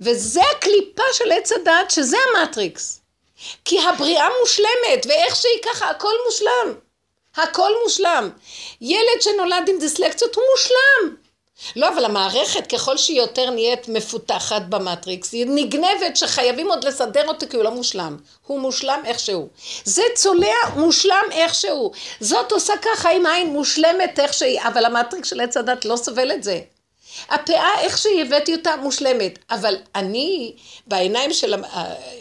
וזה 0.01 0.41
הקליפה 0.57 1.03
של 1.13 1.33
עץ 1.33 1.53
הדת, 1.53 1.91
שזה 1.91 2.17
המטריקס. 2.37 3.01
כי 3.65 3.81
הבריאה 3.81 4.27
מושלמת, 4.41 5.07
ואיך 5.09 5.37
שהיא 5.37 5.63
ככה, 5.63 5.91
הכל 5.91 6.13
מושלם. 6.27 6.75
הכל 7.37 7.71
מושלם. 7.85 8.31
ילד 8.81 9.21
שנולד 9.21 9.69
עם 9.69 9.79
דיסלקציות 9.79 10.35
הוא 10.35 10.45
מושלם. 10.53 11.24
לא, 11.77 11.89
אבל 11.89 12.05
המערכת, 12.05 12.67
ככל 12.67 12.97
שהיא 12.97 13.17
יותר 13.17 13.51
נהיית 13.51 13.89
מפותחת 13.89 14.63
במטריקס, 14.63 15.33
היא 15.33 15.47
נגנבת 15.49 16.17
שחייבים 16.17 16.71
עוד 16.71 16.85
לסדר 16.85 17.29
אותו 17.29 17.47
כי 17.51 17.57
הוא 17.57 17.65
לא 17.65 17.71
מושלם. 17.71 18.17
הוא 18.47 18.61
מושלם 18.61 19.03
איכשהו. 19.05 19.49
זה 19.85 20.03
צולע 20.15 20.55
מושלם 20.77 21.25
איכשהו. 21.31 21.93
זאת 22.21 22.53
עושה 22.53 22.73
ככה 22.83 23.11
עם 23.11 23.27
עין 23.27 23.47
מושלמת 23.47 24.19
איך 24.19 24.35
שהיא, 24.35 24.61
אבל 24.63 24.85
המטריקס 24.85 25.29
של 25.29 25.41
עץ 25.41 25.57
הדעת 25.57 25.85
לא 25.85 25.97
סובל 25.97 26.33
את 26.33 26.45
זה. 26.45 26.61
הפאה, 27.29 27.81
איך 27.81 27.99
שהיא 27.99 28.23
הבאתי 28.23 28.55
אותה, 28.55 28.77
מושלמת. 28.77 29.39
אבל 29.51 29.77
אני, 29.95 30.53
בעיניים 30.87 31.33
של 31.33 31.55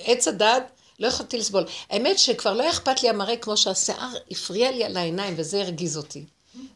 עץ 0.06 0.28
הדעת, 0.28 0.64
לא 1.00 1.08
יכולתי 1.08 1.38
לסבול. 1.38 1.64
האמת 1.90 2.20
שכבר 2.20 2.54
לא 2.54 2.70
אכפת 2.70 3.04
לי 3.04 3.10
המראה 3.10 3.38
כמו 3.38 3.58
שהשיער 3.58 4.14
הפריע 4.32 4.72
לי 4.72 4.84
על 4.84 4.98
העיניים 4.98 5.34
וזה 5.38 5.62
הרגיז 5.62 5.98
אותי. 5.98 6.26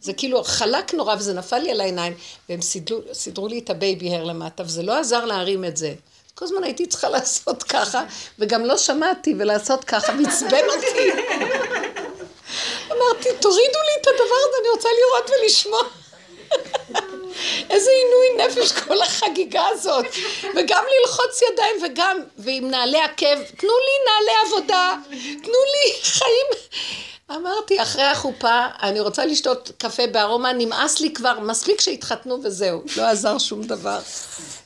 זה 0.02 0.14
כאילו 0.14 0.44
חלק 0.44 0.94
נורא 0.94 1.16
וזה 1.16 1.34
נפל 1.34 1.58
לי 1.58 1.72
על 1.72 1.82
העיניים 1.82 2.14
והם 2.50 2.62
סידרו, 2.62 3.00
סידרו 3.14 3.48
לי 3.48 3.60
את 3.60 3.70
ה 3.70 3.79
baby 3.79 4.16
hair 4.16 4.24
למטה 4.24 4.64
וזה 4.64 4.84
לא 4.84 5.00
עזר 5.00 5.26
להרים 5.26 5.66
את 5.66 5.78
זה. 5.78 5.94
כל 6.36 6.46
הזמן 6.46 6.64
הייתי 6.64 6.86
צריכה 6.86 7.10
לעשות 7.10 7.64
ככה 7.64 8.04
וגם 8.40 8.66
לא 8.66 8.78
שמעתי 8.78 9.34
ולעשות 9.38 9.84
ככה, 9.84 10.14
מעצבן 10.14 10.66
אותי. 10.76 11.12
אמרתי, 12.92 13.30
תורידו 13.40 13.80
לי 13.86 14.02
את 14.02 14.08
הדבר 14.08 14.36
הזה, 14.48 14.58
אני 14.62 14.70
רוצה 14.70 14.90
לראות 15.00 15.30
ולשמוע. 15.30 15.82
איזה 17.70 17.92
עינוי 17.92 18.48
נפש 18.48 18.72
כל 18.72 19.02
החגיגה 19.02 19.68
הזאת. 19.68 20.06
וגם 20.56 20.84
ללחוץ 20.84 21.42
ידיים 21.42 21.76
וגם, 21.84 22.20
ועם 22.38 22.72
נעלי 22.72 23.02
עקב, 23.02 23.44
תנו 23.58 23.70
לי 23.70 24.06
נעלי 24.08 24.32
עבודה, 24.46 24.96
תנו 25.44 25.60
לי 25.74 25.94
אמרתי, 27.68 27.84
אחרי 27.84 28.04
החופה, 28.04 28.66
אני 28.82 29.00
רוצה 29.00 29.26
לשתות 29.26 29.72
קפה 29.78 30.08
בארומה, 30.08 30.54
נמאס 30.54 31.00
לי 31.00 31.14
כבר, 31.14 31.40
מספיק 31.40 31.82
שהתחתנו 31.82 32.40
וזהו, 32.44 32.84
לא 32.98 33.08
עזר 33.08 33.38
שום 33.38 33.64
דבר. 33.64 34.00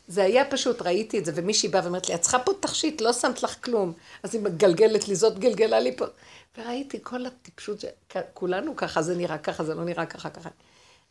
זה 0.08 0.24
היה 0.24 0.46
פשוט, 0.46 0.82
ראיתי 0.82 1.20
את 1.20 1.26
זה, 1.26 1.32
ומישהי 1.36 1.70
באה 1.70 1.84
ואומרת 1.84 2.10
לי, 2.10 2.16
את 2.16 2.22
צריכה 2.22 2.40
פה 2.40 2.52
תכשיט, 2.60 3.02
לא 3.02 3.14
שמת 3.14 3.44
לך 3.44 3.56
כלום. 3.64 3.94
אז 4.24 4.36
היא 4.36 4.42
מגלגלת 4.42 5.08
לי, 5.08 5.16
זאת 5.16 5.40
גלגלה 5.40 5.80
לי 5.80 5.98
פה. 5.98 6.06
וראיתי 6.58 7.00
כל 7.04 7.26
הטיפשות, 7.26 7.84
כולנו 8.34 8.76
ככה, 8.76 9.02
זה 9.02 9.16
נראה 9.16 9.38
ככה, 9.38 9.64
זה 9.64 9.76
לא 9.76 9.84
נראה 9.84 10.06
ככה, 10.06 10.30
ככה. 10.30 10.50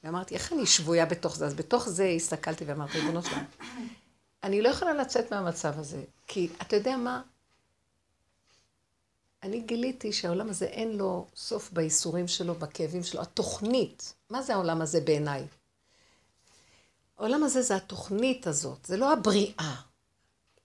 ואמרתי, 0.05 0.35
איך 0.35 0.53
אני 0.53 0.67
שבויה 0.67 1.07
בתוך 1.07 1.37
זה? 1.37 1.47
אז 1.47 1.55
בתוך 1.55 1.89
זה 1.89 2.05
הסתכלתי 2.05 2.65
ואמרתי, 2.65 2.99
ריבונו 2.99 3.23
שלנו, 3.23 3.43
אני 4.43 4.63
לא 4.63 4.69
יכולה 4.69 4.95
לצאת 4.95 5.33
מהמצב 5.33 5.79
הזה, 5.79 6.03
כי 6.27 6.49
אתה 6.63 6.77
יודע 6.77 6.97
מה? 6.97 7.21
אני 9.43 9.61
גיליתי 9.61 10.13
שהעולם 10.13 10.51
הזה 10.51 10.65
אין 10.65 10.97
לו 10.97 11.27
סוף 11.37 11.71
בייסורים 11.73 12.29
שלו, 12.29 12.55
בכאבים 12.55 13.03
שלו. 13.03 13.21
התוכנית, 13.21 14.15
מה 14.31 14.43
זה 14.43 14.55
העולם 14.55 14.83
הזה 14.83 15.01
בעיניי? 15.01 15.47
העולם 17.19 17.45
הזה 17.45 17.63
זה 17.63 17.77
התוכנית 17.77 18.47
הזאת, 18.47 18.79
זה 18.85 18.97
לא 18.97 19.13
הבריאה. 19.13 19.75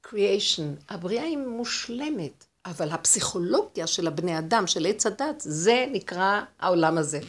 creation, 0.07 0.83
הבריאה 0.89 1.23
היא 1.23 1.37
מושלמת, 1.37 2.45
אבל 2.65 2.89
הפסיכולוגיה 2.91 3.87
של 3.87 4.07
הבני 4.07 4.39
אדם, 4.39 4.67
של 4.67 4.85
עץ 4.85 5.05
הדת, 5.05 5.35
זה 5.37 5.85
נקרא 5.91 6.41
העולם 6.59 6.97
הזה. 6.97 7.19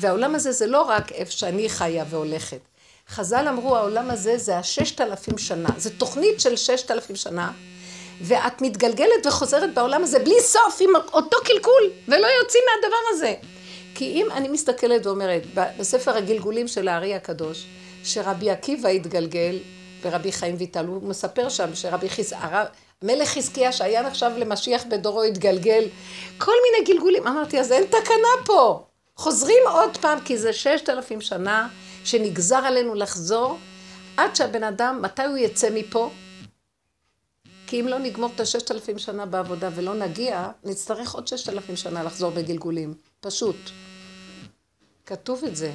והעולם 0.00 0.34
הזה 0.34 0.52
זה 0.52 0.66
לא 0.66 0.82
רק 0.82 1.12
איפה 1.12 1.32
שאני 1.32 1.68
חיה 1.68 2.04
והולכת. 2.10 2.60
חז"ל 3.08 3.48
אמרו, 3.48 3.76
העולם 3.76 4.10
הזה 4.10 4.38
זה 4.38 4.58
הששת 4.58 5.00
אלפים 5.00 5.38
שנה. 5.38 5.68
זו 5.76 5.90
תוכנית 5.98 6.40
של 6.40 6.56
ששת 6.56 6.90
אלפים 6.90 7.16
שנה, 7.16 7.52
ואת 8.20 8.62
מתגלגלת 8.62 9.26
וחוזרת 9.26 9.74
בעולם 9.74 10.02
הזה 10.02 10.18
בלי 10.18 10.40
סוף 10.40 10.78
עם 10.80 10.90
אותו 11.12 11.36
קלקול, 11.44 11.82
ולא 12.08 12.26
יוצאים 12.26 12.62
מהדבר 12.74 12.96
הזה. 13.10 13.34
כי 13.94 14.04
אם 14.04 14.26
אני 14.30 14.48
מסתכלת 14.48 15.06
ואומרת, 15.06 15.42
בספר 15.54 16.16
הגלגולים 16.16 16.68
של 16.68 16.88
הארי 16.88 17.14
הקדוש, 17.14 17.66
שרבי 18.04 18.50
עקיבא 18.50 18.88
התגלגל, 18.88 19.58
ורבי 20.02 20.32
חיים 20.32 20.56
ויטל, 20.58 20.86
הוא 20.86 21.02
מספר 21.02 21.48
שם 21.48 21.74
שרבי 21.74 22.08
חיס... 22.08 22.32
מלך 23.02 23.28
חזקיה 23.28 23.72
שהיה 23.72 24.02
נחשב 24.02 24.30
למשיח 24.36 24.84
בדורו 24.88 25.22
התגלגל, 25.22 25.84
כל 26.38 26.52
מיני 26.62 26.92
גלגולים. 26.92 27.26
אמרתי, 27.26 27.60
אז 27.60 27.72
אין 27.72 27.84
תקנה 27.86 28.44
פה. 28.44 28.84
חוזרים 29.16 29.62
עוד 29.70 29.96
פעם, 29.96 30.20
כי 30.20 30.38
זה 30.38 30.52
ששת 30.52 30.90
אלפים 30.90 31.20
שנה 31.20 31.68
שנגזר 32.04 32.56
עלינו 32.56 32.94
לחזור, 32.94 33.58
עד 34.16 34.36
שהבן 34.36 34.64
אדם, 34.64 35.02
מתי 35.02 35.24
הוא 35.24 35.36
יצא 35.36 35.68
מפה? 35.74 36.10
כי 37.66 37.80
אם 37.80 37.88
לא 37.88 37.98
נגמור 37.98 38.30
את 38.34 38.40
הששת 38.40 38.70
אלפים 38.70 38.98
שנה 38.98 39.26
בעבודה 39.26 39.70
ולא 39.74 39.94
נגיע, 39.94 40.50
נצטרך 40.64 41.14
עוד 41.14 41.28
ששת 41.28 41.48
אלפים 41.48 41.76
שנה 41.76 42.02
לחזור 42.02 42.30
בגלגולים. 42.30 42.94
פשוט. 43.20 43.56
כתוב 45.06 45.44
את 45.44 45.56
זה. 45.56 45.72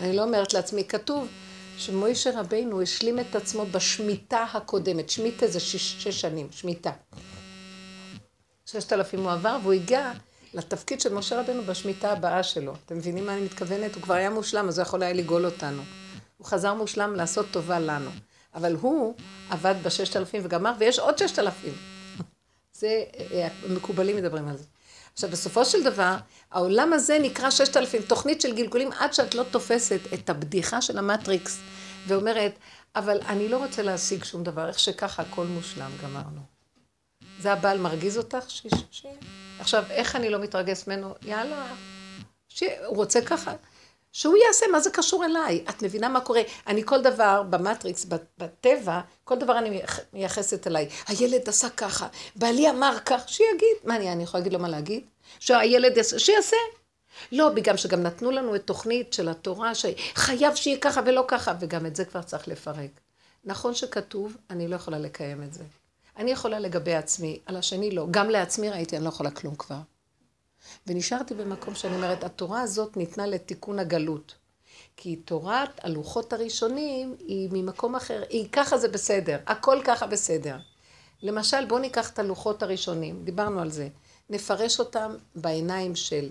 אני 0.00 0.16
לא 0.16 0.22
אומרת 0.22 0.54
לעצמי, 0.54 0.84
כתוב 0.84 1.28
שמוישה 1.76 2.40
רבינו 2.40 2.82
השלים 2.82 3.20
את 3.20 3.36
עצמו 3.36 3.66
בשמיטה 3.66 4.46
הקודמת. 4.52 5.10
שמיטה 5.10 5.46
זה 5.46 5.60
שש, 5.60 6.04
שש 6.04 6.20
שנים, 6.20 6.48
שמיטה. 6.50 6.90
ששת 8.66 8.92
אלפים 8.92 9.20
הוא 9.20 9.30
עבר 9.30 9.58
והוא 9.62 9.72
הגיע 9.72 10.12
לתפקיד 10.54 11.00
של 11.00 11.14
משה 11.14 11.40
רבנו 11.40 11.62
בשמיטה 11.62 12.12
הבאה 12.12 12.42
שלו. 12.42 12.74
אתם 12.86 12.96
מבינים 12.96 13.26
מה 13.26 13.34
אני 13.34 13.42
מתכוונת? 13.42 13.94
הוא 13.94 14.02
כבר 14.02 14.14
היה 14.14 14.30
מושלם, 14.30 14.68
אז 14.68 14.78
הוא 14.78 14.82
יכול 14.82 15.02
היה 15.02 15.12
לגאול 15.12 15.44
אותנו. 15.44 15.82
הוא 16.36 16.46
חזר 16.46 16.74
מושלם 16.74 17.14
לעשות 17.14 17.46
טובה 17.50 17.78
לנו. 17.78 18.10
אבל 18.54 18.74
הוא 18.74 19.14
עבד 19.50 19.74
בששת 19.82 20.16
אלפים 20.16 20.42
וגמר, 20.44 20.72
ויש 20.78 20.98
עוד 20.98 21.18
ששת 21.18 21.38
אלפים. 21.38 21.74
זה, 22.72 23.04
אה, 23.32 23.48
מקובלים 23.68 24.16
מדברים 24.16 24.48
על 24.48 24.56
זה. 24.56 24.64
עכשיו, 25.12 25.30
בסופו 25.30 25.64
של 25.64 25.84
דבר, 25.84 26.16
העולם 26.50 26.92
הזה 26.92 27.18
נקרא 27.22 27.50
ששת 27.50 27.76
אלפים, 27.76 28.02
תוכנית 28.02 28.40
של 28.40 28.54
גלגולים, 28.54 28.92
עד 28.92 29.14
שאת 29.14 29.34
לא 29.34 29.42
תופסת 29.42 30.00
את 30.14 30.30
הבדיחה 30.30 30.82
של 30.82 30.98
המטריקס, 30.98 31.60
ואומרת, 32.06 32.58
אבל 32.96 33.20
אני 33.26 33.48
לא 33.48 33.56
רוצה 33.56 33.82
להשיג 33.82 34.24
שום 34.24 34.44
דבר, 34.44 34.68
איך 34.68 34.78
שככה 34.78 35.22
הכל 35.22 35.46
מושלם, 35.46 35.90
גמרנו. 36.02 36.40
זה 37.40 37.52
הבעל 37.52 37.78
מרגיז 37.78 38.18
אותך? 38.18 38.50
ש... 38.50 38.66
ש... 38.90 39.06
עכשיו, 39.58 39.84
איך 39.90 40.16
אני 40.16 40.30
לא 40.30 40.38
מתרגש 40.38 40.86
ממנו? 40.86 41.14
יאללה, 41.22 41.66
ש... 42.48 42.62
הוא 42.86 42.96
רוצה 42.96 43.20
ככה. 43.20 43.54
שהוא 44.14 44.36
יעשה, 44.46 44.66
מה 44.72 44.80
זה 44.80 44.90
קשור 44.90 45.24
אליי? 45.24 45.64
את 45.68 45.82
מבינה 45.82 46.08
מה 46.08 46.20
קורה? 46.20 46.42
אני 46.66 46.82
כל 46.84 47.02
דבר 47.02 47.42
במטריקס, 47.50 48.06
בטבע, 48.38 49.00
כל 49.24 49.38
דבר 49.38 49.58
אני 49.58 49.82
מייחסת 50.12 50.66
אליי. 50.66 50.88
הילד 51.06 51.48
עשה 51.48 51.68
ככה, 51.70 52.08
בעלי 52.36 52.70
אמר 52.70 52.96
כך, 53.06 53.22
שיגיד. 53.26 53.76
מה 53.84 53.96
אני, 53.96 54.12
אני 54.12 54.22
יכולה 54.22 54.40
להגיד 54.40 54.52
לו 54.52 54.58
מה 54.58 54.68
להגיד? 54.68 55.04
שהילד 55.40 55.96
יעשה, 55.96 56.18
שיעשה. 56.18 56.56
לא, 57.32 57.48
בגלל 57.48 57.76
שגם 57.76 58.02
נתנו 58.02 58.30
לנו 58.30 58.54
את 58.54 58.66
תוכנית 58.66 59.12
של 59.12 59.28
התורה, 59.28 59.72
שחייב 59.74 60.54
שיהיה 60.54 60.78
ככה 60.78 61.00
ולא 61.06 61.24
ככה, 61.28 61.54
וגם 61.60 61.86
את 61.86 61.96
זה 61.96 62.04
כבר 62.04 62.22
צריך 62.22 62.48
לפרק. 62.48 63.00
נכון 63.44 63.74
שכתוב, 63.74 64.36
אני 64.50 64.68
לא 64.68 64.76
יכולה 64.76 64.98
לקיים 64.98 65.42
את 65.42 65.54
זה. 65.54 65.64
אני 66.16 66.30
יכולה 66.30 66.58
לגבי 66.58 66.94
עצמי, 66.94 67.38
על 67.46 67.56
השני 67.56 67.90
לא. 67.90 68.06
גם 68.10 68.30
לעצמי 68.30 68.70
ראיתי, 68.70 68.96
אני 68.96 69.04
לא 69.04 69.08
יכולה 69.08 69.30
כלום 69.30 69.54
כבר. 69.54 69.78
ונשארתי 70.86 71.34
במקום 71.34 71.74
שאני 71.74 71.96
אומרת, 71.96 72.24
התורה 72.24 72.62
הזאת 72.62 72.96
ניתנה 72.96 73.26
לתיקון 73.26 73.78
הגלות. 73.78 74.34
כי 74.96 75.16
תורת 75.16 75.84
הלוחות 75.84 76.32
הראשונים 76.32 77.16
היא 77.18 77.48
ממקום 77.52 77.96
אחר, 77.96 78.22
היא 78.28 78.48
ככה 78.52 78.78
זה 78.78 78.88
בסדר, 78.88 79.38
הכל 79.46 79.80
ככה 79.84 80.06
בסדר. 80.06 80.56
למשל, 81.22 81.64
בואו 81.64 81.80
ניקח 81.80 82.10
את 82.10 82.18
הלוחות 82.18 82.62
הראשונים, 82.62 83.24
דיברנו 83.24 83.60
על 83.60 83.70
זה. 83.70 83.88
נפרש 84.30 84.80
אותם 84.80 85.16
בעיניים 85.34 85.96
של 85.96 86.30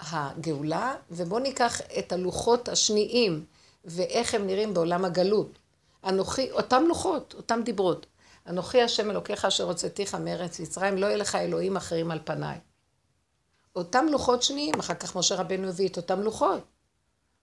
הגאולה, 0.00 0.94
ובואו 1.10 1.40
ניקח 1.40 1.80
את 1.98 2.12
הלוחות 2.12 2.68
השניים, 2.68 3.44
ואיך 3.84 4.34
הם 4.34 4.46
נראים 4.46 4.74
בעולם 4.74 5.04
הגלות. 5.04 5.58
אנוכי, 6.04 6.50
אותם 6.50 6.84
לוחות, 6.88 7.34
אותם 7.36 7.60
דיברות. 7.64 8.06
אנוכי 8.46 8.82
השם 8.82 9.10
אלוקיך 9.10 9.44
אשר 9.44 9.64
הוצאתיך 9.64 10.14
מארץ 10.14 10.60
מצרים, 10.60 10.98
לא 10.98 11.06
יהיה 11.06 11.16
לך 11.16 11.34
אלוהים 11.34 11.76
אחרים 11.76 12.10
על 12.10 12.18
פניי. 12.24 12.58
אותם 13.76 14.06
לוחות 14.10 14.42
שניים, 14.42 14.74
אחר 14.80 14.94
כך 14.94 15.16
משה 15.16 15.34
רבנו 15.34 15.68
הביא 15.68 15.88
את 15.88 15.96
אותם 15.96 16.20
לוחות. 16.20 16.60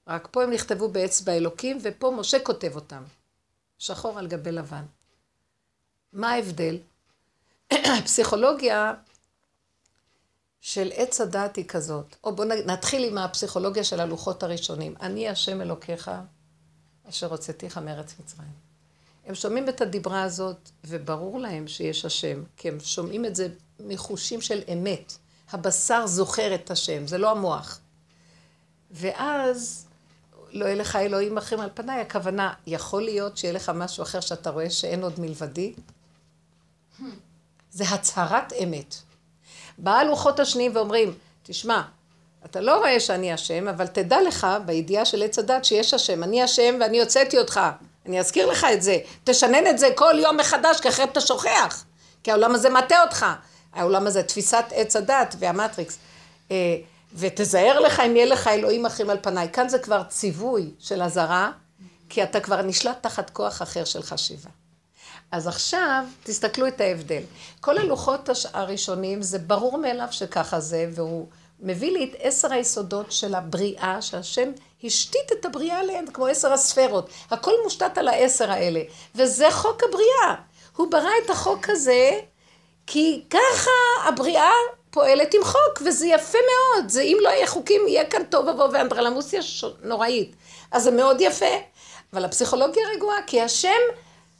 רק 0.07 0.27
פה 0.31 0.43
הם 0.43 0.51
נכתבו 0.51 0.89
באצבע 0.89 1.33
אלוקים, 1.33 1.77
ופה 1.81 2.13
משה 2.17 2.39
כותב 2.39 2.75
אותם. 2.75 3.03
שחור 3.77 4.19
על 4.19 4.27
גבי 4.27 4.51
לבן. 4.51 4.85
מה 6.13 6.31
ההבדל? 6.31 6.77
הפסיכולוגיה 7.99 8.93
של 10.61 10.91
עץ 10.95 11.21
הדת 11.21 11.55
היא 11.55 11.65
כזאת. 11.67 12.15
או 12.23 12.35
בואו 12.35 12.47
נתחיל 12.47 13.03
עם 13.03 13.17
הפסיכולוגיה 13.17 13.83
של 13.83 13.99
הלוחות 13.99 14.43
הראשונים. 14.43 14.95
אני 15.01 15.29
השם 15.29 15.61
אלוקיך, 15.61 16.11
אשר 17.09 17.31
הוצאתיך 17.31 17.77
מארץ 17.77 18.15
מצרים. 18.19 18.69
הם 19.25 19.35
שומעים 19.35 19.69
את 19.69 19.81
הדיברה 19.81 20.23
הזאת, 20.23 20.69
וברור 20.85 21.39
להם 21.39 21.67
שיש 21.67 22.05
השם, 22.05 22.43
כי 22.57 22.67
הם 22.67 22.79
שומעים 22.79 23.25
את 23.25 23.35
זה 23.35 23.47
מחושים 23.79 24.41
של 24.41 24.61
אמת. 24.73 25.17
הבשר 25.51 26.07
זוכר 26.07 26.55
את 26.55 26.71
השם, 26.71 27.07
זה 27.07 27.17
לא 27.17 27.31
המוח. 27.31 27.79
ואז 28.91 29.85
לא 30.51 30.65
יהיה 30.65 30.75
לך 30.75 30.95
אלוהים 30.95 31.37
אחרים 31.37 31.59
על 31.59 31.69
פניי, 31.73 32.01
הכוונה, 32.01 32.53
יכול 32.67 33.01
להיות 33.01 33.37
שיהיה 33.37 33.53
לך 33.53 33.71
משהו 33.75 34.03
אחר 34.03 34.19
שאתה 34.19 34.49
רואה 34.49 34.69
שאין 34.69 35.03
עוד 35.03 35.19
מלבדי? 35.19 35.73
זה 37.71 37.83
הצהרת 37.89 38.53
אמת. 38.63 38.95
באה 39.77 40.03
לוחות 40.03 40.39
השניים 40.39 40.75
ואומרים, 40.75 41.13
תשמע, 41.43 41.81
אתה 42.45 42.61
לא 42.61 42.77
רואה 42.77 42.99
שאני 42.99 43.33
השם, 43.33 43.67
אבל 43.67 43.87
תדע 43.87 44.21
לך, 44.21 44.47
בידיעה 44.65 45.05
של 45.05 45.23
עץ 45.23 45.39
הדת, 45.39 45.65
שיש 45.65 45.93
השם. 45.93 46.23
אני 46.23 46.43
השם 46.43 46.75
ואני 46.81 46.99
הוצאתי 46.99 47.37
אותך. 47.37 47.59
אני 48.05 48.19
אזכיר 48.19 48.45
לך 48.45 48.67
את 48.73 48.81
זה. 48.81 48.97
תשנן 49.23 49.67
את 49.67 49.79
זה 49.79 49.87
כל 49.95 50.15
יום 50.17 50.37
מחדש, 50.37 50.79
כי 50.79 50.89
אחרת 50.89 51.11
אתה 51.11 51.21
שוכח. 51.21 51.85
כי 52.23 52.31
העולם 52.31 52.55
הזה 52.55 52.69
מטה 52.69 53.03
אותך. 53.03 53.25
העולם 53.73 54.07
הזה, 54.07 54.23
תפיסת 54.23 54.65
עץ 54.71 54.95
הדת 54.95 55.35
והמטריקס. 55.39 55.97
אה, 56.51 56.77
ותזהר 57.13 57.79
לך 57.79 57.99
אם 57.99 58.15
יהיה 58.15 58.25
לך 58.25 58.47
אלוהים 58.47 58.85
אחרים 58.85 59.09
על 59.09 59.17
פניי. 59.21 59.49
כאן 59.53 59.69
זה 59.69 59.79
כבר 59.79 60.03
ציווי 60.03 60.71
של 60.79 61.01
אזהרה, 61.01 61.51
כי 62.09 62.23
אתה 62.23 62.39
כבר 62.39 62.61
נשלט 62.61 62.97
תחת 63.01 63.29
כוח 63.29 63.61
אחר 63.61 63.85
של 63.85 64.01
חשיבה. 64.01 64.49
אז 65.31 65.47
עכשיו, 65.47 66.05
תסתכלו 66.23 66.67
את 66.67 66.81
ההבדל. 66.81 67.21
כל 67.61 67.77
הלוחות 67.77 68.29
הראשונים, 68.53 69.21
זה 69.21 69.39
ברור 69.39 69.77
מאליו 69.77 70.07
שככה 70.11 70.59
זה, 70.59 70.89
והוא 70.91 71.27
מביא 71.59 71.91
לי 71.91 72.03
את 72.03 72.17
עשר 72.19 72.53
היסודות 72.53 73.11
של 73.11 73.35
הבריאה, 73.35 74.01
שהשם 74.01 74.51
השתית 74.83 75.31
את 75.39 75.45
הבריאה 75.45 75.79
עליהן, 75.79 76.05
כמו 76.13 76.27
עשר 76.27 76.53
הספרות. 76.53 77.09
הכל 77.31 77.51
מושתת 77.63 77.97
על 77.97 78.07
העשר 78.07 78.51
האלה, 78.51 78.81
וזה 79.15 79.51
חוק 79.51 79.83
הבריאה. 79.83 80.35
הוא 80.75 80.91
ברא 80.91 81.09
את 81.25 81.29
החוק 81.29 81.69
הזה, 81.69 82.19
כי 82.91 83.21
ככה 83.29 84.07
הבריאה 84.07 84.51
פועלת 84.91 85.33
עם 85.33 85.43
חוק, 85.43 85.81
וזה 85.85 86.07
יפה 86.07 86.37
מאוד. 86.37 86.89
זה 86.89 87.01
אם 87.01 87.17
לא 87.21 87.29
יהיה 87.29 87.47
חוקים, 87.47 87.81
יהיה 87.87 88.05
כאן 88.05 88.23
טוב 88.23 88.47
ובוא 88.47 88.67
ואנדרלמוסיה 88.73 89.41
נוראית. 89.83 90.35
אז 90.71 90.83
זה 90.83 90.91
מאוד 90.91 91.21
יפה. 91.21 91.55
אבל 92.13 92.25
הפסיכולוגיה 92.25 92.83
רגועה, 92.95 93.21
כי 93.27 93.41
השם 93.41 93.79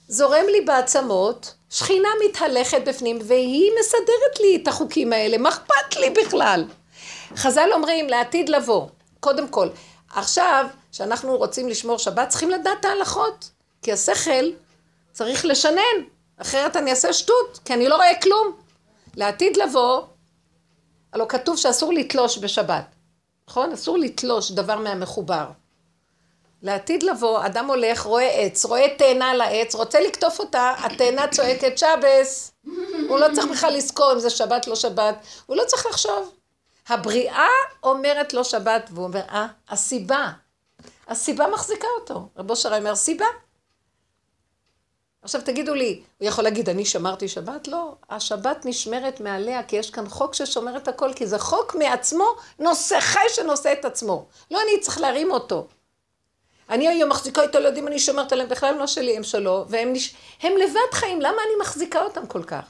זורם 0.08 0.46
לי 0.52 0.62
בעצמות, 0.62 1.54
שכינה 1.70 2.08
מתהלכת 2.26 2.82
בפנים, 2.88 3.20
והיא 3.24 3.72
מסדרת 3.80 4.40
לי 4.40 4.60
את 4.64 4.68
החוקים 4.68 5.14
האלה, 5.14 5.38
מה 5.38 5.50
אכפת 5.50 5.96
לי 6.00 6.10
בכלל? 6.10 6.66
חז"ל 7.36 7.70
אומרים, 7.74 8.10
לעתיד 8.10 8.50
לבוא, 8.50 8.88
קודם 9.20 9.48
כל. 9.48 9.68
עכשיו, 10.16 10.66
כשאנחנו 10.92 11.38
רוצים 11.38 11.70
לשמור 11.70 11.98
שבת, 11.98 12.30
צריכים 12.30 12.50
לדעת 12.50 12.80
את 12.80 12.86
ההלכות, 12.86 13.50
כי 13.82 13.92
השכל 13.92 14.46
צריך 15.12 15.46
לשנן, 15.46 16.04
אחרת 16.42 16.76
אני 16.76 16.92
אעשה 16.92 17.14
שטות, 17.14 17.60
כי 17.66 17.74
אני 17.74 17.88
לא 17.88 17.96
רואה 17.96 18.22
כלום. 18.22 18.56
לעתיד 19.16 19.58
לבוא, 19.58 20.02
הלוא 21.14 21.28
כתוב 21.28 21.58
שאסור 21.58 21.94
לתלוש 21.94 22.38
בשבת, 22.38 22.86
נכון? 23.50 23.72
אסור 23.72 23.98
לתלוש 23.98 24.52
דבר 24.52 24.78
מהמחובר. 24.78 25.46
לעתיד 26.62 27.04
לבוא, 27.04 27.46
אדם 27.46 27.68
הולך, 27.68 28.02
רואה 28.02 28.30
עץ, 28.30 28.66
רואה 28.66 28.96
תאנה 28.98 29.30
על 29.32 29.42
העץ, 29.42 29.76
רוצה 29.76 30.00
לקטוף 30.00 30.40
אותה, 30.40 30.74
התאנה 30.78 31.28
צועקת 31.28 31.78
שבס. 31.78 32.52
הוא 33.10 33.20
לא 33.20 33.28
צריך 33.34 33.48
בכלל 33.48 33.74
לזכור 33.74 34.14
אם 34.14 34.20
זה 34.20 34.30
שבת, 34.30 34.68
לא 34.68 34.76
שבת, 34.76 35.16
הוא 35.46 35.58
לא 35.58 35.64
צריך 35.68 35.86
לחשוב. 35.86 36.32
הבריאה 36.88 37.48
אומרת 37.84 38.34
לא 38.34 38.44
שבת, 38.44 38.90
והוא 38.94 39.06
אומר, 39.06 39.22
אה, 39.30 39.48
הסיבה. 39.70 40.32
הסיבה 41.08 41.48
מחזיקה 41.48 41.88
אותו. 42.00 42.30
רבו 42.38 42.56
שרי 42.56 42.78
אומר, 42.78 42.96
סיבה. 42.96 43.26
עכשיו 45.22 45.42
תגידו 45.42 45.74
לי, 45.74 46.02
הוא 46.18 46.28
יכול 46.28 46.44
להגיד, 46.44 46.70
אני 46.70 46.86
שמרתי 46.86 47.28
שבת? 47.28 47.68
לא, 47.68 47.96
השבת 48.10 48.66
נשמרת 48.66 49.20
מעליה, 49.20 49.64
כי 49.64 49.76
יש 49.76 49.90
כאן 49.90 50.10
חוק 50.10 50.34
ששומר 50.34 50.78
את 50.78 50.88
הכל, 50.88 51.14
כי 51.14 51.28
זה 51.28 51.40
חוק 51.40 51.76
מעצמו, 51.76 52.26
נושא 52.60 53.00
חי 53.00 53.20
שנושא 53.30 53.74
את 53.80 53.86
עצמו. 53.86 54.26
לא 54.52 54.60
אני 54.62 54.80
צריך 54.82 55.02
להרים 55.02 55.32
אותו. 55.32 55.68
אני 56.70 56.88
היום 56.88 57.10
מחזיקה 57.10 57.46
את 57.46 57.56
הילדים, 57.56 57.88
אני 57.88 58.00
שומרת 58.00 58.32
עליהם, 58.32 58.50
בכלל 58.50 58.76
לא 58.76 58.88
שלי, 58.88 59.18
הם 59.18 59.24
שלו, 59.24 59.66
והם 59.70 59.94
נש... 59.94 60.16
הם 60.42 60.54
לבד 60.58 60.94
חיים, 60.94 61.22
למה 61.22 61.38
אני 61.48 61.62
מחזיקה 61.62 62.04
אותם 62.04 62.28
כל 62.28 62.44
כך? 62.44 62.64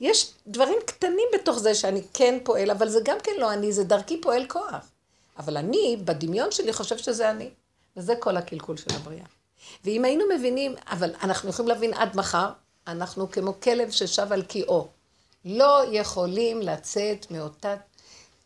יש 0.00 0.32
דברים 0.46 0.78
קטנים 0.86 1.28
בתוך 1.34 1.58
זה 1.58 1.74
שאני 1.74 2.02
כן 2.14 2.38
פועל, 2.44 2.70
אבל 2.70 2.88
זה 2.88 3.00
גם 3.04 3.16
כן 3.22 3.32
לא 3.38 3.52
אני, 3.52 3.72
זה 3.72 3.84
דרכי 3.84 4.20
פועל 4.20 4.46
כוח. 4.46 4.90
אבל 5.38 5.56
אני, 5.56 5.96
בדמיון 6.04 6.50
שלי, 6.50 6.72
חושב 6.72 6.98
שזה 6.98 7.30
אני. 7.30 7.50
וזה 7.96 8.16
כל 8.16 8.36
הקלקול 8.36 8.76
של 8.76 8.90
הבריאה. 8.94 9.39
ואם 9.84 10.04
היינו 10.04 10.24
מבינים, 10.34 10.74
אבל 10.90 11.10
אנחנו 11.22 11.48
יכולים 11.48 11.68
להבין 11.68 11.94
עד 11.94 12.16
מחר, 12.16 12.50
אנחנו 12.86 13.30
כמו 13.30 13.60
כלב 13.60 13.90
ששב 13.90 14.32
על 14.32 14.42
קיאו. 14.42 14.88
לא 15.44 15.82
יכולים 15.92 16.62
לצאת 16.62 17.30
מאותה 17.30 17.74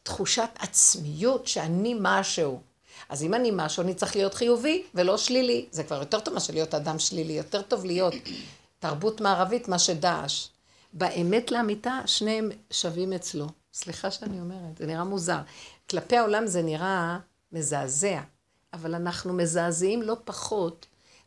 תחושת 0.02 0.48
עצמיות 0.58 1.46
שאני 1.46 1.94
משהו. 2.00 2.60
אז 3.08 3.22
אם 3.22 3.34
אני 3.34 3.50
משהו, 3.52 3.82
אני 3.82 3.94
צריך 3.94 4.16
להיות 4.16 4.34
חיובי 4.34 4.82
ולא 4.94 5.18
שלילי. 5.18 5.66
זה 5.70 5.84
כבר 5.84 5.96
יותר 5.96 6.20
טוב 6.20 6.34
מאשר 6.34 6.52
להיות 6.52 6.74
אדם 6.74 6.98
שלילי, 6.98 7.32
יותר 7.32 7.62
טוב 7.62 7.84
להיות 7.84 8.14
תרבות 8.78 9.20
מערבית, 9.20 9.68
מה 9.68 9.78
שדאעש. 9.78 10.48
באמת 10.92 11.50
לאמיתה, 11.50 12.00
שניהם 12.06 12.50
שווים 12.70 13.12
אצלו. 13.12 13.46
סליחה 13.74 14.10
שאני 14.10 14.40
אומרת, 14.40 14.78
זה 14.78 14.86
נראה 14.86 15.04
מוזר. 15.04 15.38
כלפי 15.90 16.16
העולם 16.16 16.46
זה 16.46 16.62
נראה 16.62 17.18
מזעזע, 17.52 18.20
אבל 18.72 18.94
אנחנו 18.94 19.32
מזעזעים 19.32 20.02
לא 20.02 20.16
פחות 20.24 20.86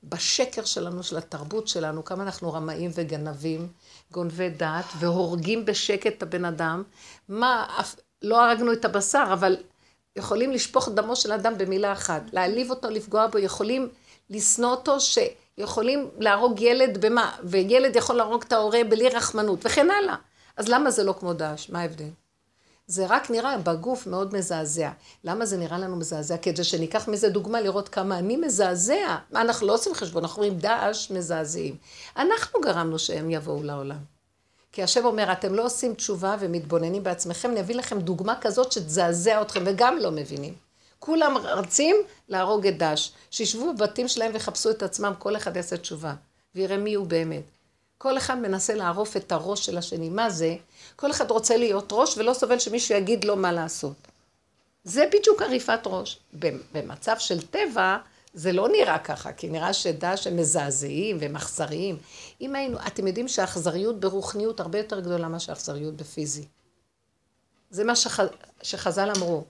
בשקר 0.10 0.66
שלנו, 0.66 1.04
של 1.04 1.18
התרבות 1.18 1.68
שלנו, 1.68 2.06
כמה 2.06 2.24
אנחנו 2.24 2.54
רמאים 2.54 2.92
וגנבים, 2.94 3.68
גונבי 4.12 4.50
דעת, 4.50 4.86
והורגים 5.00 5.66
בשקט 5.66 6.14
את 6.18 6.24
הבן 6.24 6.46
אדם. 6.46 6.84
מה, 7.30 7.82
לא 8.22 8.46
הרגנו 8.46 8.74
את 8.74 8.86
הבשר, 8.86 9.30
אבל 9.34 9.58
יכולים 10.16 10.52
לשפוך 10.52 10.90
דמו 10.90 11.16
של 11.16 11.32
אדם 11.32 11.58
במילה 11.58 11.94
אחת, 11.94 12.22
להעליב 12.34 12.70
אותו, 12.70 12.90
לפגוע 12.90 13.28
בו, 13.28 13.38
יכולים 13.38 13.90
לשנוא 14.30 14.72
אותו, 14.72 14.98
שיכולים 15.00 16.10
להרוג 16.20 16.62
ילד 16.62 17.06
במה, 17.06 17.32
וילד 17.44 17.96
יכול 17.96 18.16
להרוג 18.16 18.44
את 18.44 18.52
ההורה 18.52 18.84
בלי 18.90 19.10
רחמנות, 19.10 19.60
וכן 19.64 19.88
הלאה. 19.92 20.16
אז 20.58 20.68
למה 20.68 20.92
זה 20.92 21.04
לא 21.04 21.14
כמו 21.20 21.34
דאעש? 21.34 21.70
מה 21.70 21.82
ההבדל? 21.82 22.10
זה 22.88 23.06
רק 23.10 23.32
נראה 23.32 23.58
בגוף 23.58 24.08
מאוד 24.08 24.36
מזעזע. 24.36 24.90
למה 25.24 25.46
זה 25.46 25.58
נראה 25.58 25.78
לנו 25.78 25.96
מזעזע? 25.96 26.38
כדי 26.38 26.64
שניקח 26.64 27.08
מזה 27.08 27.30
דוגמה 27.30 27.62
לראות 27.62 27.90
כמה 27.90 28.18
אני 28.20 28.38
מזעזע. 28.38 29.18
מה, 29.32 29.42
אנחנו 29.42 29.68
לא 29.68 29.74
עושים 29.74 29.94
חשבון, 29.94 30.24
אנחנו 30.24 30.44
אומרים 30.44 30.60
דאעש 30.60 31.12
מזעזעים. 31.12 31.76
אנחנו 32.18 32.62
גרמנו 32.62 33.00
שהם 33.00 33.30
יבואו 33.30 33.64
לעולם. 33.64 33.98
כי 34.72 34.84
השם 34.84 35.06
אומר, 35.06 35.32
אתם 35.32 35.54
לא 35.54 35.66
עושים 35.66 35.94
תשובה 35.94 36.36
ומתבוננים 36.40 37.04
בעצמכם, 37.04 37.52
אני 37.52 37.60
אביא 37.60 37.76
לכם 37.76 38.00
דוגמה 38.00 38.36
כזאת 38.42 38.72
שתזעזע 38.72 39.42
אתכם, 39.42 39.64
וגם 39.66 39.98
לא 39.98 40.12
מבינים. 40.12 40.54
כולם 41.00 41.38
רצים 41.38 41.96
להרוג 42.30 42.68
את 42.68 42.78
דש. 42.78 43.12
שישבו 43.32 43.74
בבתים 43.74 44.08
שלהם 44.08 44.32
ויחפשו 44.34 44.70
את 44.70 44.84
עצמם, 44.84 45.14
כל 45.20 45.36
אחד 45.36 45.56
יעשה 45.56 45.78
תשובה, 45.78 46.14
ויראה 46.56 46.78
מי 46.78 46.94
הוא 46.94 47.08
באמת. 47.08 47.44
כל 47.98 48.18
אחד 48.18 48.38
מנסה 48.38 48.74
לערוף 48.74 49.18
את 49.18 49.32
הראש 49.32 49.66
של 49.66 49.78
השני. 49.78 50.10
מה 50.10 50.30
זה? 50.30 50.56
כל 50.96 51.12
אחד 51.12 51.32
רוצה 51.32 51.58
להיות 51.58 51.90
ראש 51.92 52.18
ולא 52.18 52.34
סובל 52.34 52.60
שמישהו 52.60 52.96
יגיד 52.96 53.24
לו 53.26 53.36
מה 53.36 53.52
לעשות. 53.52 53.96
זה 54.84 55.06
בדיוק 55.14 55.42
עריפת 55.42 55.80
ראש. 55.86 56.20
במצב 56.74 57.16
של 57.20 57.42
טבע, 57.42 57.98
זה 58.34 58.52
לא 58.52 58.70
נראה 58.70 59.00
ככה, 59.00 59.34
כי 59.34 59.50
נראה 59.50 59.74
שדש 59.74 60.28
הם 60.28 60.38
מזעזעים 60.38 61.18
ומאכזריים. 61.20 61.98
אם 62.42 62.56
היינו, 62.56 62.78
אתם 62.88 63.08
יודעים 63.08 63.28
שהאכזריות 63.28 64.00
ברוחניות 64.00 64.60
הרבה 64.60 64.78
יותר 64.78 65.00
גדולה 65.00 65.28
מאשר 65.28 65.54
אכזריות 65.54 65.96
בפיזי. 65.96 66.46
זה 67.70 67.84
מה 67.84 67.96
שח, 67.96 68.20
שחז"ל 68.62 69.12
אמרו. 69.18 69.44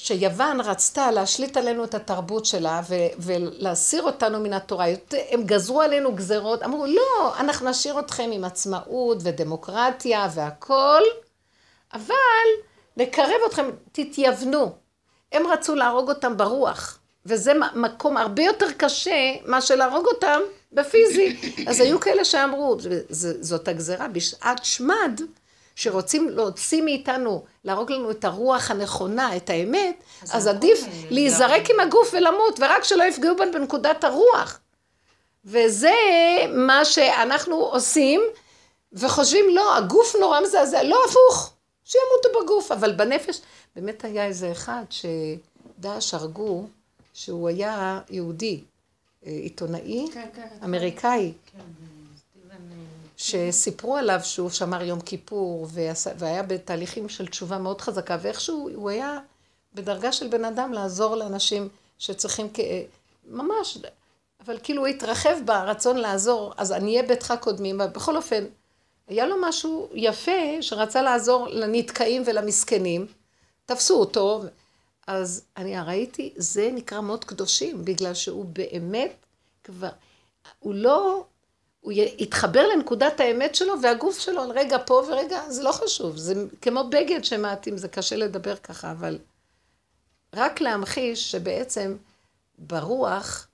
שיוון 0.00 0.60
רצתה 0.60 1.10
להשליט 1.10 1.56
עלינו 1.56 1.84
את 1.84 1.94
התרבות 1.94 2.46
שלה 2.46 2.80
ו- 2.88 2.94
ולהסיר 3.18 4.02
אותנו 4.02 4.40
מן 4.40 4.52
התורה. 4.52 4.86
הם 5.30 5.42
גזרו 5.42 5.80
עלינו 5.82 6.14
גזרות, 6.14 6.62
אמרו, 6.62 6.86
לא, 6.86 7.38
אנחנו 7.38 7.70
נשאיר 7.70 7.98
אתכם 7.98 8.30
עם 8.32 8.44
עצמאות 8.44 9.18
ודמוקרטיה 9.22 10.28
והכול, 10.34 11.02
אבל 11.94 12.14
נקרב 12.96 13.40
אתכם, 13.46 13.70
תתייוונו. 13.92 14.72
הם 15.32 15.46
רצו 15.46 15.74
להרוג 15.74 16.08
אותם 16.08 16.36
ברוח, 16.36 16.98
וזה 17.26 17.52
מקום 17.74 18.16
הרבה 18.16 18.42
יותר 18.42 18.72
קשה 18.76 19.34
מאשר 19.46 19.74
להרוג 19.74 20.06
אותם 20.06 20.40
בפיזי. 20.72 21.36
אז 21.68 21.80
היו 21.80 22.00
כאלה 22.00 22.24
שאמרו, 22.24 22.76
זאת 23.40 23.68
הגזרה, 23.68 24.08
בשעת 24.08 24.64
שמד, 24.64 25.20
שרוצים 25.78 26.28
להוציא 26.28 26.82
מאיתנו, 26.82 27.44
להרוג 27.64 27.92
לנו 27.92 28.10
את 28.10 28.24
הרוח 28.24 28.70
הנכונה, 28.70 29.36
את 29.36 29.50
האמת, 29.50 30.02
אז, 30.22 30.36
אז 30.36 30.46
עדיף 30.46 30.84
להיזרק 31.10 31.70
עם 31.70 31.80
הגוף 31.80 32.10
ולמות, 32.14 32.60
ורק 32.60 32.84
שלא 32.84 33.04
יפגעו 33.04 33.36
בנו 33.36 33.52
בנקודת 33.52 34.04
הרוח. 34.04 34.60
וזה 35.44 35.94
מה 36.48 36.84
שאנחנו 36.84 37.56
עושים, 37.56 38.20
וחושבים, 38.92 39.44
לא, 39.54 39.76
הגוף 39.76 40.16
נורא 40.20 40.40
מזעזע, 40.40 40.82
לא 40.82 40.98
הפוך, 41.08 41.52
שימותו 41.84 42.42
בגוף, 42.42 42.72
אבל 42.72 42.92
בנפש, 42.92 43.40
באמת 43.76 44.04
היה 44.04 44.26
איזה 44.26 44.52
אחד 44.52 44.84
שדאעש 44.90 46.14
הרגו, 46.14 46.66
שהוא 47.14 47.48
היה 47.48 48.00
יהודי, 48.10 48.60
אה, 49.26 49.30
עיתונאי, 49.30 50.08
כן, 50.14 50.28
כן, 50.34 50.48
אמריקאי. 50.64 51.32
כן. 51.52 51.97
שסיפרו 53.30 53.96
עליו 53.96 54.20
שהוא 54.22 54.50
שמר 54.50 54.82
יום 54.82 55.00
כיפור, 55.00 55.66
והיה 56.18 56.42
בתהליכים 56.42 57.08
של 57.08 57.26
תשובה 57.26 57.58
מאוד 57.58 57.80
חזקה, 57.80 58.16
ואיכשהו 58.22 58.70
הוא 58.74 58.90
היה 58.90 59.18
בדרגה 59.74 60.12
של 60.12 60.28
בן 60.28 60.44
אדם 60.44 60.72
לעזור 60.72 61.16
לאנשים 61.16 61.68
שצריכים, 61.98 62.48
כ... 62.54 62.60
ממש, 63.26 63.78
אבל 64.44 64.58
כאילו 64.62 64.82
הוא 64.82 64.86
התרחב 64.86 65.36
ברצון 65.44 65.96
לעזור, 65.96 66.54
אז 66.56 66.72
עניי 66.72 67.02
ביתך 67.02 67.34
קודמים, 67.40 67.80
בכל 67.94 68.16
אופן, 68.16 68.44
היה 69.08 69.26
לו 69.26 69.36
משהו 69.40 69.88
יפה 69.94 70.32
שרצה 70.60 71.02
לעזור 71.02 71.48
לנתקעים 71.48 72.22
ולמסכנים, 72.26 73.06
תפסו 73.66 74.00
אותו, 74.00 74.42
אז 75.06 75.44
אני 75.56 75.80
ראיתי, 75.80 76.32
זה 76.36 76.70
נקרא 76.72 77.00
מות 77.00 77.24
קדושים, 77.24 77.84
בגלל 77.84 78.14
שהוא 78.14 78.44
באמת 78.44 79.12
כבר, 79.64 79.88
הוא 80.58 80.74
לא 80.74 81.24
הוא 81.80 81.92
יתחבר 81.94 82.66
לנקודת 82.68 83.20
האמת 83.20 83.54
שלו 83.54 83.82
והגוף 83.82 84.18
שלו 84.18 84.42
רגע 84.54 84.76
פה 84.86 84.94
ורגע, 84.94 85.50
זה 85.50 85.62
לא 85.62 85.72
חשוב, 85.72 86.16
זה 86.16 86.34
כמו 86.60 86.84
בגד 86.90 87.24
שמעטים, 87.24 87.76
זה 87.76 87.88
קשה 87.88 88.16
לדבר 88.16 88.56
ככה, 88.56 88.90
אבל 88.90 89.18
רק 90.34 90.60
להמחיש 90.60 91.30
שבעצם 91.30 91.96
ברוח, 92.58 93.48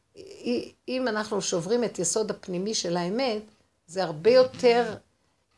אם 0.88 1.08
אנחנו 1.08 1.42
שוברים 1.42 1.84
את 1.84 1.98
יסוד 1.98 2.30
הפנימי 2.30 2.74
של 2.74 2.96
האמת, 2.96 3.42
זה 3.86 4.04
הרבה 4.04 4.30
יותר 4.30 4.94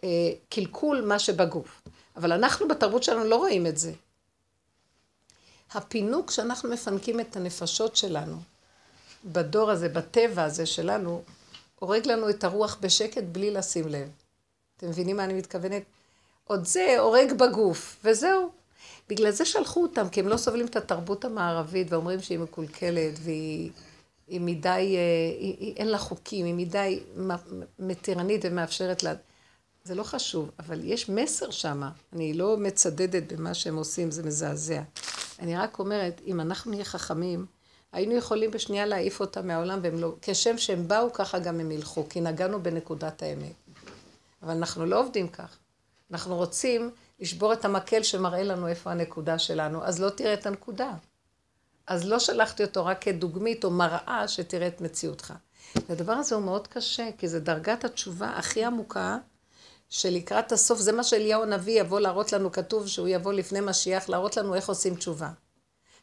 אה, 0.04 0.08
קלקול 0.48 1.00
מה 1.00 1.18
שבגוף. 1.18 1.82
אבל 2.16 2.32
אנחנו 2.32 2.68
בתרבות 2.68 3.02
שלנו 3.02 3.24
לא 3.24 3.36
רואים 3.36 3.66
את 3.66 3.78
זה. 3.78 3.92
הפינוק 5.74 6.30
שאנחנו 6.30 6.70
מפנקים 6.70 7.20
את 7.20 7.36
הנפשות 7.36 7.96
שלנו, 7.96 8.36
בדור 9.24 9.70
הזה, 9.70 9.88
בטבע 9.88 10.44
הזה 10.44 10.66
שלנו, 10.66 11.22
הורג 11.80 12.06
לנו 12.06 12.30
את 12.30 12.44
הרוח 12.44 12.78
בשקט 12.80 13.22
בלי 13.32 13.50
לשים 13.50 13.88
לב. 13.88 14.08
אתם 14.76 14.88
מבינים 14.88 15.16
מה 15.16 15.24
אני 15.24 15.34
מתכוונת? 15.34 15.82
עוד 16.44 16.64
זה 16.64 16.96
הורג 16.98 17.32
בגוף, 17.32 17.96
וזהו. 18.04 18.50
בגלל 19.08 19.30
זה 19.30 19.44
שלחו 19.44 19.82
אותם, 19.82 20.08
כי 20.08 20.20
הם 20.20 20.28
לא 20.28 20.36
סובלים 20.36 20.66
את 20.66 20.76
התרבות 20.76 21.24
המערבית, 21.24 21.92
ואומרים 21.92 22.20
שהיא 22.20 22.38
מקולקלת, 22.38 23.14
והיא 23.22 23.70
היא 24.26 24.40
מדי, 24.40 24.68
אה, 24.96 25.38
היא, 25.40 25.56
היא, 25.58 25.74
אין 25.76 25.88
לה 25.88 25.98
חוקים, 25.98 26.46
היא 26.46 26.54
מדי 26.54 27.00
מתירנית 27.78 28.40
ומאפשרת 28.44 29.02
לה... 29.02 29.14
זה 29.84 29.94
לא 29.94 30.02
חשוב, 30.02 30.50
אבל 30.58 30.80
יש 30.84 31.08
מסר 31.08 31.50
שם. 31.50 31.82
אני 32.12 32.34
לא 32.34 32.56
מצדדת 32.56 33.32
במה 33.32 33.54
שהם 33.54 33.76
עושים, 33.76 34.10
זה 34.10 34.22
מזעזע. 34.22 34.82
אני 35.38 35.56
רק 35.56 35.78
אומרת, 35.78 36.20
אם 36.26 36.40
אנחנו 36.40 36.70
נהיה 36.70 36.84
חכמים, 36.84 37.46
היינו 37.96 38.14
יכולים 38.14 38.50
בשנייה 38.50 38.86
להעיף 38.86 39.20
אותם 39.20 39.46
מהעולם, 39.46 39.78
והם 39.82 40.00
לא, 40.00 40.14
כשם 40.22 40.58
שהם 40.58 40.88
באו, 40.88 41.12
ככה 41.12 41.38
גם 41.38 41.60
הם 41.60 41.70
ילכו, 41.70 42.08
כי 42.08 42.20
נגענו 42.20 42.62
בנקודת 42.62 43.22
האמת. 43.22 43.52
אבל 44.42 44.50
אנחנו 44.50 44.86
לא 44.86 45.00
עובדים 45.00 45.28
כך. 45.28 45.58
אנחנו 46.10 46.36
רוצים 46.36 46.90
לשבור 47.20 47.52
את 47.52 47.64
המקל 47.64 48.02
שמראה 48.02 48.42
לנו 48.42 48.68
איפה 48.68 48.90
הנקודה 48.90 49.38
שלנו, 49.38 49.84
אז 49.84 50.00
לא 50.00 50.10
תראה 50.10 50.34
את 50.34 50.46
הנקודה. 50.46 50.92
אז 51.86 52.04
לא 52.04 52.18
שלחתי 52.18 52.64
אותו 52.64 52.86
רק 52.86 53.02
כדוגמית 53.02 53.64
או 53.64 53.70
מראה 53.70 54.28
שתראה 54.28 54.66
את 54.66 54.80
מציאותך. 54.80 55.34
והדבר 55.88 56.12
הזה 56.12 56.34
הוא 56.34 56.44
מאוד 56.44 56.66
קשה, 56.66 57.08
כי 57.18 57.28
זה 57.28 57.40
דרגת 57.40 57.84
התשובה 57.84 58.28
הכי 58.28 58.64
עמוקה, 58.64 59.18
שלקראת 59.88 60.52
הסוף, 60.52 60.78
זה 60.78 60.92
מה 60.92 61.04
שאליהו 61.04 61.42
הנביא 61.42 61.80
יבוא 61.80 62.00
להראות 62.00 62.32
לנו, 62.32 62.52
כתוב 62.52 62.88
שהוא 62.88 63.08
יבוא 63.08 63.32
לפני 63.32 63.60
משיח, 63.60 64.08
להראות 64.08 64.36
לנו 64.36 64.54
איך 64.54 64.68
עושים 64.68 64.94
תשובה. 64.94 65.30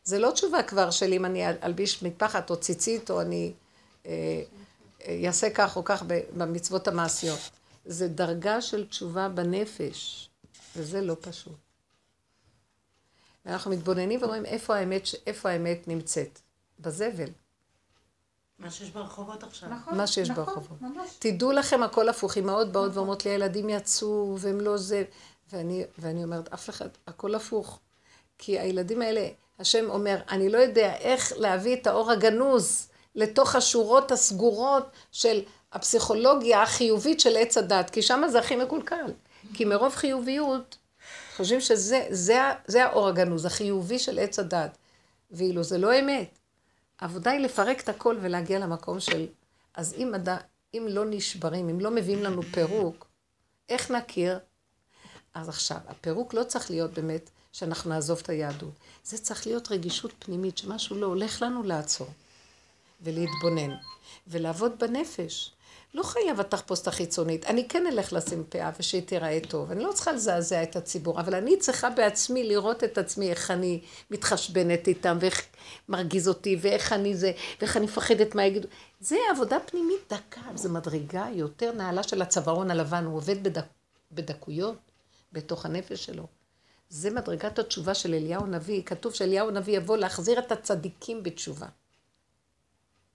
זה 0.04 0.20
לא 0.20 0.32
תשובה 0.32 0.64
כבר 0.64 0.92
של 0.92 1.14
אם 1.14 1.26
אני 1.26 1.50
אלביש 1.50 2.04
מטפחת 2.04 2.50
או 2.50 2.58
ציצית 2.58 3.10
או 3.12 3.22
אני 3.22 3.54
אעשה 5.26 5.48
אה, 5.48 5.52
אה, 5.52 5.56
כך 5.58 5.76
או 5.76 5.84
כך 5.84 6.04
במצוות 6.38 6.88
המעשיות. 6.88 7.40
זה 7.86 8.08
דרגה 8.08 8.62
של 8.62 8.88
תשובה 8.88 9.30
בנפש, 9.30 10.30
וזה 10.76 11.02
לא 11.02 11.16
פשוט. 11.22 11.54
ואנחנו 13.46 13.72
מתבוננים 13.72 14.20
ואומרים 14.22 14.46
איפה 14.46 14.76
האמת, 14.76 15.08
איפה 15.28 15.50
האמת 15.50 15.88
נמצאת? 15.88 16.40
בזבל. 16.80 17.30
מה 18.60 18.72
שיש 18.72 18.90
ברחובות 18.90 19.44
עכשיו. 19.44 19.70
נכון, 19.70 19.98
מה 19.98 20.08
שיש 20.08 20.30
נכון, 20.30 20.46
ברחובות. 20.46 20.82
ממש. 20.82 21.10
תדעו 21.20 21.52
לכם, 21.52 21.84
הכל 21.84 22.10
הפוך. 22.10 22.38
אמהות 22.38 22.72
באות 22.72 22.86
נכון. 22.86 22.98
ואומרות 22.98 23.26
לי, 23.26 23.32
הילדים 23.32 23.70
יצאו 23.70 24.36
והם 24.40 24.62
לא 24.62 24.78
זה. 24.78 25.04
ואני, 25.52 25.84
ואני 25.98 26.24
אומרת, 26.24 26.54
אף 26.54 26.70
אחד, 26.70 26.88
הכל 27.08 27.36
הפוך. 27.36 27.80
כי 28.38 28.60
הילדים 28.60 29.02
האלה, 29.02 29.28
השם 29.60 29.90
אומר, 29.90 30.18
אני 30.30 30.50
לא 30.50 30.58
יודע 30.58 30.96
איך 30.96 31.34
להביא 31.38 31.76
את 31.76 31.88
האור 31.88 32.12
הגנוז 32.12 32.90
לתוך 33.16 33.56
השורות 33.56 34.12
הסגורות 34.12 34.90
של 35.12 35.42
הפסיכולוגיה 35.74 36.62
החיובית 36.62 37.20
של 37.20 37.38
עץ 37.38 37.58
הדת, 37.58 37.90
כי 37.90 38.02
שם 38.02 38.24
זה 38.32 38.40
הכי 38.40 38.56
מקולקל. 38.56 39.06
כי 39.54 39.66
מרוב 39.66 39.96
חיוביות, 39.96 40.78
חושבים 41.38 41.62
שזה 41.62 42.06
זה, 42.10 42.42
זה 42.68 42.86
האור 42.86 43.08
הגנוז, 43.08 43.46
החיובי 43.46 44.00
של 44.00 44.20
עץ 44.20 44.40
הדת. 44.40 44.78
ואילו 45.32 45.64
זה 45.64 45.78
לא 45.78 46.00
אמת. 46.00 46.40
העבודה 47.00 47.32
היא 47.32 47.40
לפרק 47.40 47.82
את 47.82 47.90
הכל 47.90 48.18
ולהגיע 48.22 48.60
למקום 48.60 49.00
של... 49.00 49.28
אז 49.76 49.94
אם, 49.98 50.14
הד... 50.14 50.30
אם 50.74 50.86
לא 50.90 51.06
נשברים, 51.06 51.70
אם 51.70 51.80
לא 51.80 51.92
מביאים 51.92 52.24
לנו 52.24 52.42
פירוק, 52.44 53.08
איך 53.70 53.92
נכיר? 53.92 54.40
אז 55.34 55.50
עכשיו, 55.50 55.78
הפירוק 55.88 56.34
לא 56.34 56.44
צריך 56.44 56.70
להיות 56.72 56.94
באמת 56.94 57.30
שאנחנו 57.54 57.90
נעזוב 57.90 58.20
את 58.24 58.30
היהדות. 58.30 58.74
זה 59.04 59.18
צריך 59.18 59.48
להיות 59.48 59.72
רגישות 59.72 60.12
פנימית, 60.20 60.58
שמשהו 60.58 60.96
לא 60.96 61.06
הולך 61.06 61.42
לנו 61.42 61.64
לעצור, 61.64 62.08
ולהתבונן, 63.02 63.76
ולעבוד 64.28 64.72
בנפש. 64.80 65.52
לא 65.94 66.04
חייב 66.04 66.40
התחפושת 66.40 66.88
החיצונית, 66.88 67.46
אני 67.46 67.68
כן 67.68 67.88
אלך 67.88 68.14
לשים 68.14 68.44
פאה 68.50 68.72
ושהיא 68.80 69.02
תיראה 69.02 69.40
טוב, 69.48 69.72
אני 69.72 69.84
לא 69.84 69.92
צריכה 69.92 70.12
לזעזע 70.12 70.64
את 70.64 70.76
הציבור, 70.76 71.20
אבל 71.20 71.36
אני 71.36 71.60
צריכה 71.60 71.90
בעצמי 71.90 72.44
לראות 72.44 72.84
את 72.84 72.98
עצמי, 72.98 73.30
איך 73.30 73.52
אני 73.52 73.82
מתחשבנת 74.12 74.88
איתם, 74.88 75.18
ואיך 75.22 75.42
מרגיז 75.90 76.28
אותי, 76.28 76.58
ואיך 76.62 76.94
אני 76.94 77.16
זה, 77.16 77.32
ואיך 77.62 77.78
אני 77.78 77.86
מפחדת 77.86 78.36
מה 78.36 78.46
יגידו. 78.46 78.68
זה 79.00 79.16
עבודה 79.32 79.58
פנימית 79.60 80.14
דקה, 80.14 80.42
זו 80.56 80.70
מדרגה 80.70 81.28
יותר 81.34 81.72
נעלה 81.72 82.04
של 82.04 82.22
הצווארון 82.22 82.72
הלבן, 82.72 83.06
הוא 83.06 83.18
עובד 83.18 83.44
בדק, 83.44 83.66
בדקויות 84.12 84.78
בתוך 85.34 85.66
הנפש 85.66 86.06
שלו. 86.06 86.28
זה 86.94 87.10
מדרגת 87.10 87.60
התשובה 87.60 87.94
של 87.94 88.14
אליהו 88.14 88.44
הנביא. 88.44 88.84
כתוב 88.84 89.14
שאליהו 89.14 89.48
הנביא 89.48 89.78
יבוא 89.78 89.98
להחזיר 89.98 90.40
את 90.40 90.52
הצדיקים 90.52 91.24
בתשובה. 91.24 91.66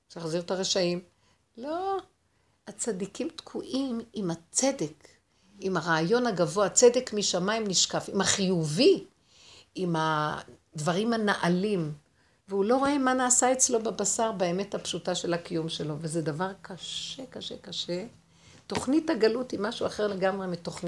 צריך 0.09 0.25
להחזיר 0.25 0.41
את 0.41 0.51
הרשעים. 0.51 1.01
לא, 1.57 1.99
הצדיקים 2.67 3.29
תקועים 3.37 4.01
עם 4.13 4.31
הצדק, 4.31 5.09
עם 5.61 5.77
הרעיון 5.77 6.27
הגבוה, 6.27 6.69
צדק 6.69 7.11
משמיים 7.13 7.65
נשקף, 7.69 8.09
עם 8.13 8.21
החיובי, 8.21 9.05
עם 9.75 9.97
הדברים 9.99 11.13
הנעלים. 11.13 11.93
והוא 12.49 12.65
לא 12.65 12.77
רואה 12.77 12.99
מה 12.99 13.15
נעשה 13.15 13.53
אצלו 13.53 13.83
בבשר, 13.83 14.33
באמת 14.33 14.75
הפשוטה 14.75 15.15
של 15.15 15.35
הקיום 15.35 15.69
שלו, 15.69 15.97
וזה 16.01 16.23
דבר 16.23 16.51
קשה, 16.63 17.27
קשה, 17.31 17.55
קשה. 17.61 18.07
תוכנית 18.67 19.11
הגלות 19.11 19.51
היא 19.51 19.61
משהו 19.61 19.87
אחר 19.87 20.07
לגמרי 20.07 20.47
מתוכנית 20.47 20.79